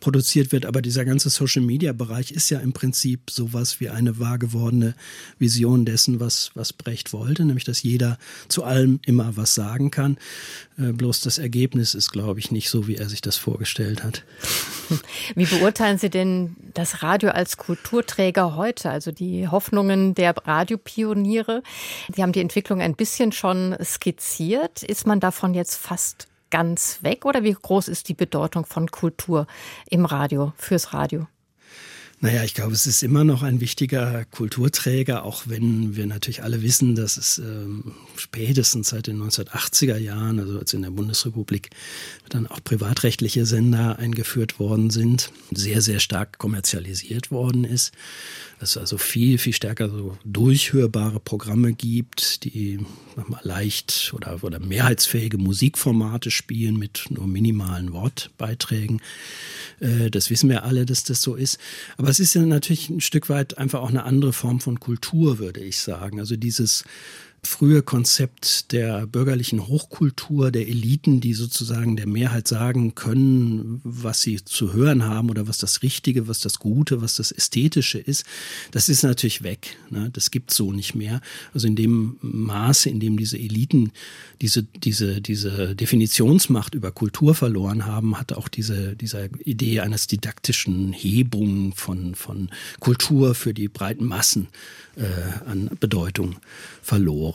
produziert 0.00 0.52
wird. 0.52 0.66
Aber 0.66 0.82
dieser 0.82 1.04
ganze 1.04 1.30
Social-Media-Bereich 1.30 2.30
ist 2.30 2.50
ja 2.50 2.60
im 2.60 2.72
Prinzip 2.72 3.30
sowas 3.30 3.80
wie 3.80 3.88
eine 3.88 4.18
wahr 4.18 4.38
gewordene 4.38 4.94
Vision 5.38 5.84
dessen, 5.84 6.20
was, 6.20 6.50
was 6.54 6.72
Brecht 6.72 7.12
wollte, 7.12 7.44
nämlich 7.44 7.64
dass 7.64 7.82
jeder 7.82 8.18
zu 8.48 8.64
allem 8.64 9.00
immer 9.06 9.36
was 9.36 9.54
sagen 9.54 9.90
kann. 9.90 10.18
Äh, 10.78 10.92
bloß 10.92 11.20
das 11.20 11.38
Ergebnis 11.38 11.94
ist, 11.94 12.10
glaube 12.10 12.40
ich, 12.40 12.50
nicht 12.50 12.70
so, 12.70 12.86
wie 12.86 12.96
er 12.96 13.08
sich 13.08 13.20
das 13.20 13.36
vorgestellt 13.36 14.04
hat. 14.04 14.24
Wie 15.34 15.46
beurteilen 15.46 15.98
Sie 15.98 16.10
denn 16.10 16.56
das 16.74 17.02
Radio 17.02 17.30
als 17.30 17.56
Kulturträger 17.56 18.56
heute? 18.56 18.90
Also 18.90 19.12
die 19.12 19.48
Hoffnungen 19.48 20.14
der 20.14 20.34
Radiopioniere. 20.36 21.62
Sie 22.14 22.22
haben 22.22 22.32
die 22.32 22.40
Entwicklung 22.40 22.80
ein 22.80 22.94
bisschen 22.94 23.32
schon 23.32 23.76
skizziert. 23.82 24.82
Ist 24.82 25.06
man 25.06 25.20
davon 25.20 25.54
jetzt 25.54 25.76
fast 25.76 26.28
ganz 26.50 27.02
weg 27.02 27.24
oder 27.24 27.42
wie 27.42 27.52
groß 27.52 27.88
ist 27.88 28.08
die 28.08 28.14
Bedeutung 28.14 28.66
von 28.66 28.90
Kultur 28.90 29.46
im 29.88 30.04
Radio, 30.04 30.52
fürs 30.56 30.92
Radio? 30.92 31.26
Naja, 32.20 32.42
ich 32.42 32.54
glaube, 32.54 32.72
es 32.72 32.84
ist 32.86 33.04
immer 33.04 33.22
noch 33.22 33.44
ein 33.44 33.60
wichtiger 33.60 34.24
Kulturträger, 34.24 35.24
auch 35.24 35.44
wenn 35.46 35.94
wir 35.94 36.04
natürlich 36.06 36.42
alle 36.42 36.62
wissen, 36.62 36.96
dass 36.96 37.16
es 37.16 37.38
ähm, 37.38 37.92
spätestens 38.16 38.88
seit 38.88 39.06
den 39.06 39.22
1980er 39.22 39.96
Jahren, 39.98 40.40
also 40.40 40.58
als 40.58 40.74
in 40.74 40.82
der 40.82 40.90
Bundesrepublik 40.90 41.70
dann 42.28 42.48
auch 42.48 42.58
privatrechtliche 42.64 43.46
Sender 43.46 44.00
eingeführt 44.00 44.58
worden 44.58 44.90
sind, 44.90 45.30
sehr, 45.52 45.80
sehr 45.80 46.00
stark 46.00 46.38
kommerzialisiert 46.38 47.30
worden 47.30 47.62
ist. 47.62 47.92
Dass 48.58 48.70
es 48.70 48.78
also 48.78 48.98
viel, 48.98 49.38
viel 49.38 49.52
stärker 49.52 49.88
so 49.88 50.18
durchhörbare 50.24 51.20
Programme 51.20 51.72
gibt, 51.72 52.42
die 52.42 52.80
mal 53.26 53.40
leicht 53.42 54.12
oder, 54.14 54.42
oder 54.42 54.58
mehrheitsfähige 54.58 55.38
Musikformate 55.38 56.30
spielen 56.30 56.76
mit 56.76 57.06
nur 57.10 57.26
minimalen 57.26 57.92
Wortbeiträgen. 57.92 59.00
Äh, 59.80 60.10
das 60.10 60.30
wissen 60.30 60.48
wir 60.48 60.64
alle, 60.64 60.86
dass 60.86 61.04
das 61.04 61.22
so 61.22 61.34
ist. 61.34 61.58
Aber 61.96 62.07
es 62.10 62.20
ist 62.20 62.34
ja 62.34 62.42
natürlich 62.42 62.90
ein 62.90 63.00
Stück 63.00 63.28
weit 63.28 63.58
einfach 63.58 63.80
auch 63.80 63.88
eine 63.88 64.04
andere 64.04 64.32
Form 64.32 64.60
von 64.60 64.80
Kultur, 64.80 65.38
würde 65.38 65.60
ich 65.60 65.78
sagen. 65.78 66.20
Also 66.20 66.36
dieses 66.36 66.84
frühe 67.42 67.82
Konzept 67.82 68.72
der 68.72 69.06
bürgerlichen 69.06 69.68
Hochkultur, 69.68 70.50
der 70.50 70.68
Eliten, 70.68 71.20
die 71.20 71.34
sozusagen 71.34 71.96
der 71.96 72.06
Mehrheit 72.06 72.48
sagen 72.48 72.94
können, 72.94 73.80
was 73.84 74.22
sie 74.22 74.44
zu 74.44 74.72
hören 74.72 75.04
haben 75.04 75.30
oder 75.30 75.48
was 75.48 75.58
das 75.58 75.82
Richtige, 75.82 76.28
was 76.28 76.40
das 76.40 76.58
Gute, 76.58 77.00
was 77.00 77.16
das 77.16 77.30
Ästhetische 77.30 77.98
ist, 77.98 78.24
das 78.70 78.88
ist 78.88 79.02
natürlich 79.02 79.42
weg. 79.42 79.76
Ne? 79.90 80.10
Das 80.12 80.30
gibt 80.30 80.52
so 80.52 80.72
nicht 80.72 80.94
mehr. 80.94 81.20
Also 81.54 81.66
in 81.66 81.76
dem 81.76 82.16
Maße, 82.22 82.90
in 82.90 83.00
dem 83.00 83.16
diese 83.16 83.38
Eliten 83.38 83.92
diese, 84.40 84.62
diese, 84.62 85.20
diese 85.20 85.74
Definitionsmacht 85.74 86.74
über 86.74 86.92
Kultur 86.92 87.34
verloren 87.34 87.86
haben, 87.86 88.18
hat 88.18 88.32
auch 88.32 88.48
diese, 88.48 88.94
diese 88.94 89.30
Idee 89.44 89.80
eines 89.80 90.06
didaktischen 90.06 90.92
Hebung 90.92 91.74
von, 91.74 92.14
von 92.14 92.50
Kultur 92.78 93.34
für 93.34 93.52
die 93.52 93.68
breiten 93.68 94.04
Massen 94.04 94.48
äh, 94.96 95.04
an 95.46 95.70
Bedeutung 95.80 96.36
verloren. 96.82 97.27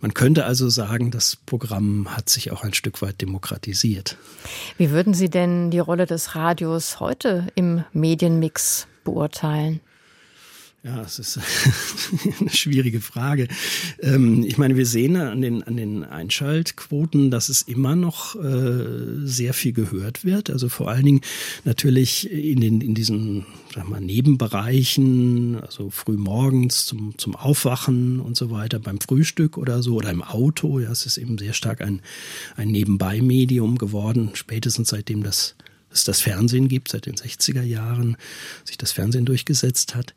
Man 0.00 0.14
könnte 0.14 0.44
also 0.44 0.68
sagen, 0.68 1.10
das 1.10 1.36
Programm 1.36 2.16
hat 2.16 2.28
sich 2.28 2.52
auch 2.52 2.62
ein 2.62 2.72
Stück 2.72 3.02
weit 3.02 3.20
demokratisiert. 3.20 4.16
Wie 4.76 4.90
würden 4.90 5.12
Sie 5.12 5.28
denn 5.28 5.70
die 5.70 5.80
Rolle 5.80 6.06
des 6.06 6.36
Radios 6.36 7.00
heute 7.00 7.48
im 7.56 7.84
Medienmix 7.92 8.86
beurteilen? 9.02 9.80
Ja, 10.88 11.02
es 11.02 11.18
ist 11.18 11.38
eine 12.40 12.48
schwierige 12.48 13.02
Frage. 13.02 13.46
Ähm, 14.00 14.42
ich 14.42 14.56
meine, 14.56 14.74
wir 14.78 14.86
sehen 14.86 15.16
an 15.16 15.42
den, 15.42 15.62
an 15.62 15.76
den 15.76 16.02
Einschaltquoten, 16.02 17.30
dass 17.30 17.50
es 17.50 17.60
immer 17.60 17.94
noch 17.94 18.36
äh, 18.36 19.26
sehr 19.26 19.52
viel 19.52 19.74
gehört 19.74 20.24
wird. 20.24 20.48
Also 20.48 20.70
vor 20.70 20.88
allen 20.88 21.04
Dingen 21.04 21.20
natürlich 21.64 22.30
in, 22.30 22.60
den, 22.60 22.80
in 22.80 22.94
diesen 22.94 23.44
sag 23.74 23.86
mal, 23.86 24.00
Nebenbereichen, 24.00 25.60
also 25.60 25.90
früh 25.90 26.16
morgens 26.16 26.86
zum, 26.86 27.18
zum 27.18 27.36
Aufwachen 27.36 28.20
und 28.20 28.38
so 28.38 28.50
weiter, 28.50 28.78
beim 28.78 28.98
Frühstück 28.98 29.58
oder 29.58 29.82
so 29.82 29.96
oder 29.96 30.10
im 30.10 30.22
Auto. 30.22 30.80
Ja, 30.80 30.90
es 30.90 31.04
ist 31.04 31.18
eben 31.18 31.36
sehr 31.36 31.52
stark 31.52 31.82
ein, 31.82 32.00
ein 32.56 32.68
Nebenbei-Medium 32.68 33.76
geworden, 33.76 34.30
spätestens 34.32 34.88
seitdem 34.88 35.22
das 35.22 35.54
es 35.92 36.04
das 36.04 36.20
Fernsehen 36.20 36.68
gibt, 36.68 36.88
seit 36.88 37.06
den 37.06 37.14
60er 37.14 37.62
Jahren 37.62 38.16
sich 38.64 38.78
das 38.78 38.92
Fernsehen 38.92 39.24
durchgesetzt 39.24 39.94
hat. 39.94 40.14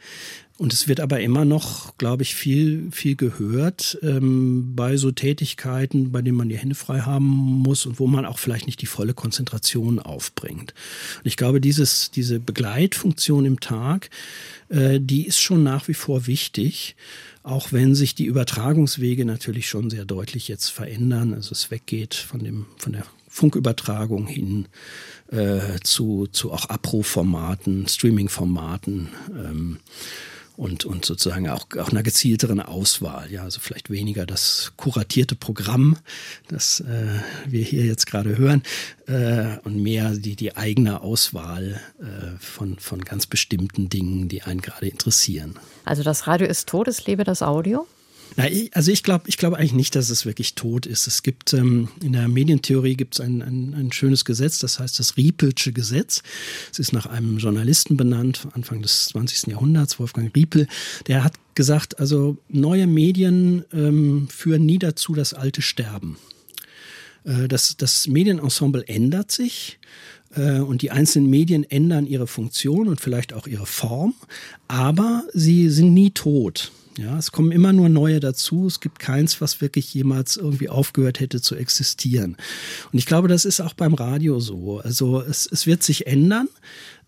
Und 0.57 0.73
es 0.73 0.87
wird 0.87 0.99
aber 0.99 1.19
immer 1.21 1.43
noch, 1.43 1.97
glaube 1.97 2.21
ich, 2.21 2.35
viel, 2.35 2.91
viel 2.91 3.15
gehört 3.15 3.97
ähm, 4.03 4.75
bei 4.75 4.95
so 4.95 5.11
Tätigkeiten, 5.11 6.11
bei 6.11 6.21
denen 6.21 6.37
man 6.37 6.49
die 6.49 6.57
Hände 6.57 6.75
frei 6.75 6.99
haben 6.99 7.25
muss 7.25 7.87
und 7.87 7.99
wo 7.99 8.05
man 8.05 8.27
auch 8.27 8.37
vielleicht 8.37 8.67
nicht 8.67 8.79
die 8.81 8.85
volle 8.85 9.15
Konzentration 9.15 9.97
aufbringt. 9.97 10.75
Und 11.17 11.25
ich 11.25 11.35
glaube, 11.35 11.61
dieses, 11.61 12.11
diese 12.11 12.39
Begleitfunktion 12.39 13.45
im 13.45 13.59
Tag, 13.59 14.11
äh, 14.69 14.99
die 15.01 15.25
ist 15.25 15.39
schon 15.39 15.63
nach 15.63 15.87
wie 15.87 15.95
vor 15.95 16.27
wichtig 16.27 16.95
auch 17.43 17.71
wenn 17.71 17.95
sich 17.95 18.13
die 18.13 18.25
Übertragungswege 18.25 19.25
natürlich 19.25 19.67
schon 19.67 19.89
sehr 19.89 20.05
deutlich 20.05 20.47
jetzt 20.47 20.69
verändern. 20.69 21.33
Also 21.33 21.53
es 21.53 21.71
weggeht 21.71 22.13
von 22.13 22.43
dem 22.43 22.67
von 22.77 22.93
der 22.93 23.03
Funkübertragung 23.27 24.27
hin 24.27 24.67
äh, 25.31 25.79
zu, 25.83 26.27
zu 26.27 26.51
auch 26.51 26.65
Abrufformaten, 26.65 27.87
Streamingformaten. 27.87 29.09
Ähm, 29.29 29.79
und, 30.57 30.85
und 30.85 31.05
sozusagen 31.05 31.49
auch, 31.49 31.65
auch 31.79 31.89
einer 31.89 32.03
gezielteren 32.03 32.59
Auswahl. 32.59 33.31
Ja, 33.31 33.41
also 33.43 33.59
vielleicht 33.59 33.89
weniger 33.89 34.27
das 34.27 34.73
kuratierte 34.77 35.35
Programm, 35.35 35.97
das 36.49 36.81
äh, 36.81 37.19
wir 37.47 37.63
hier 37.63 37.83
jetzt 37.85 38.05
gerade 38.05 38.37
hören, 38.37 38.61
äh, 39.07 39.57
und 39.63 39.81
mehr 39.81 40.11
die, 40.11 40.35
die 40.35 40.55
eigene 40.55 41.01
Auswahl 41.01 41.79
äh, 41.99 42.37
von, 42.39 42.77
von 42.77 43.03
ganz 43.03 43.25
bestimmten 43.25 43.89
Dingen, 43.89 44.27
die 44.27 44.43
einen 44.43 44.61
gerade 44.61 44.87
interessieren. 44.87 45.55
Also 45.83 46.03
das 46.03 46.27
Radio 46.27 46.45
ist 46.47 46.69
tot, 46.69 46.87
es 46.87 47.07
lebe 47.07 47.23
das 47.23 47.41
Audio? 47.41 47.87
Na, 48.37 48.49
ich, 48.49 48.75
also 48.75 48.91
ich 48.91 49.03
glaube 49.03 49.25
ich 49.27 49.37
glaube 49.37 49.57
eigentlich 49.57 49.73
nicht, 49.73 49.95
dass 49.95 50.09
es 50.09 50.25
wirklich 50.25 50.55
tot 50.55 50.85
ist. 50.85 51.07
Es 51.07 51.21
gibt 51.21 51.53
ähm, 51.53 51.89
in 52.01 52.13
der 52.13 52.27
Medientheorie 52.27 52.95
gibt 52.95 53.15
es 53.15 53.19
ein, 53.19 53.41
ein, 53.41 53.73
ein 53.73 53.91
schönes 53.91 54.25
Gesetz, 54.25 54.59
das 54.59 54.79
heißt 54.79 54.99
das 54.99 55.17
Riepelsche 55.17 55.73
Gesetz. 55.73 56.23
Es 56.71 56.79
ist 56.79 56.93
nach 56.93 57.05
einem 57.05 57.37
Journalisten 57.37 57.97
benannt, 57.97 58.47
Anfang 58.53 58.81
des 58.81 59.07
20. 59.07 59.47
Jahrhunderts, 59.47 59.99
Wolfgang 59.99 60.33
Riepel. 60.35 60.67
Der 61.07 61.23
hat 61.23 61.33
gesagt, 61.55 61.99
also 61.99 62.37
neue 62.47 62.87
Medien 62.87 63.65
ähm, 63.73 64.27
führen 64.29 64.65
nie 64.65 64.79
dazu, 64.79 65.13
dass 65.13 65.33
alte 65.33 65.61
sterben. 65.61 66.17
Äh, 67.25 67.47
das, 67.47 67.75
das 67.77 68.07
Medienensemble 68.07 68.87
ändert 68.87 69.31
sich 69.31 69.79
äh, 70.35 70.59
und 70.59 70.81
die 70.81 70.91
einzelnen 70.91 71.29
Medien 71.29 71.69
ändern 71.69 72.07
ihre 72.07 72.27
Funktion 72.27 72.87
und 72.87 73.01
vielleicht 73.01 73.33
auch 73.33 73.47
ihre 73.47 73.65
Form, 73.65 74.13
aber 74.69 75.25
sie 75.33 75.69
sind 75.69 75.93
nie 75.93 76.11
tot. 76.11 76.71
Ja, 76.97 77.17
es 77.17 77.31
kommen 77.31 77.51
immer 77.51 77.71
nur 77.71 77.87
neue 77.87 78.19
dazu. 78.19 78.67
Es 78.67 78.81
gibt 78.81 78.99
keins, 78.99 79.39
was 79.39 79.61
wirklich 79.61 79.93
jemals 79.93 80.35
irgendwie 80.35 80.69
aufgehört 80.69 81.19
hätte 81.19 81.41
zu 81.41 81.55
existieren. 81.55 82.35
Und 82.91 82.99
ich 82.99 83.05
glaube, 83.05 83.27
das 83.27 83.45
ist 83.45 83.61
auch 83.61 83.73
beim 83.73 83.93
Radio 83.93 84.39
so. 84.39 84.79
Also 84.79 85.21
es, 85.21 85.47
es 85.49 85.65
wird 85.65 85.83
sich 85.83 86.07
ändern. 86.07 86.49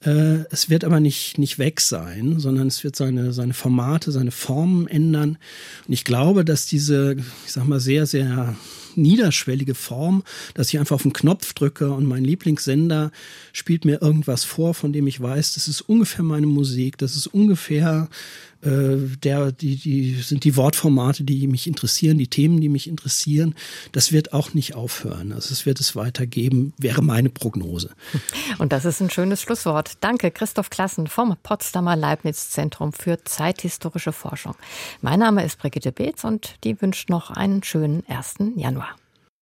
Äh, 0.06 0.46
es 0.52 0.70
wird 0.70 0.86
aber 0.86 1.00
nicht, 1.00 1.38
nicht 1.38 1.60
weg 1.60 1.82
sein, 1.82 2.40
sondern 2.40 2.68
es 2.68 2.84
wird 2.84 2.96
seine, 2.96 3.34
seine 3.34 3.54
Formate, 3.54 4.12
seine 4.12 4.32
Formen 4.32 4.88
ändern. 4.88 5.38
Und 5.86 5.94
ich 5.94 6.06
glaube, 6.06 6.46
dass 6.46 6.66
diese, 6.66 7.18
ich 7.46 7.52
sag 7.52 7.68
mal, 7.68 7.82
sehr, 7.82 8.06
sehr 8.06 8.56
niederschwellige 8.96 9.76
Form, 9.76 10.24
dass 10.54 10.70
ich 10.70 10.80
einfach 10.80 10.96
auf 10.96 11.04
den 11.04 11.14
Knopf 11.14 11.54
drücke 11.54 11.92
und 11.92 12.06
mein 12.06 12.24
Lieblingssender 12.24 13.12
spielt 13.52 13.86
mir 13.86 14.02
irgendwas 14.02 14.44
vor, 14.44 14.74
von 14.74 14.94
dem 14.94 15.08
ich 15.08 15.20
weiß, 15.20 15.54
das 15.56 15.68
ist 15.68 15.82
ungefähr 15.82 16.24
meine 16.24 16.48
Musik, 16.48 16.98
das 17.00 17.16
ist 17.16 17.28
ungefähr 17.28 18.08
äh, 18.08 18.53
der, 18.64 19.52
die, 19.52 19.76
die 19.76 20.14
sind 20.16 20.44
die 20.44 20.56
Wortformate, 20.56 21.24
die 21.24 21.48
mich 21.48 21.68
interessieren, 21.68 22.18
die 22.18 22.28
Themen, 22.28 22.62
die 22.62 22.70
mich 22.70 22.88
interessieren. 22.88 23.56
Das 23.92 24.12
wird 24.12 24.34
auch 24.34 24.54
nicht 24.54 24.76
aufhören. 24.76 25.34
Also 25.34 25.52
es 25.52 25.66
wird 25.66 25.80
es 25.80 25.96
weitergeben, 25.96 26.74
wäre 26.78 27.02
meine 27.02 27.30
Prognose. 27.30 27.92
Und 28.58 28.72
das 28.72 28.86
ist 28.86 29.02
ein 29.02 29.10
schönes 29.10 29.42
Schlusswort. 29.42 29.94
Danke, 30.02 30.32
Christoph 30.32 30.70
Klassen 30.70 31.08
vom 31.08 31.36
Potsdamer 31.44 31.96
Leibniz-Zentrum 31.96 32.94
für 32.94 33.24
zeithistorische 33.24 34.14
Forschung. 34.14 34.56
Mein 35.02 35.20
Name 35.20 35.44
ist 35.44 35.60
Brigitte 35.60 35.92
Beetz 35.92 36.24
und 36.24 36.56
die 36.64 36.82
wünscht 36.82 37.10
noch 37.10 37.32
einen 37.32 37.64
schönen 37.64 38.04
1. 38.08 38.36
Januar. 38.56 38.96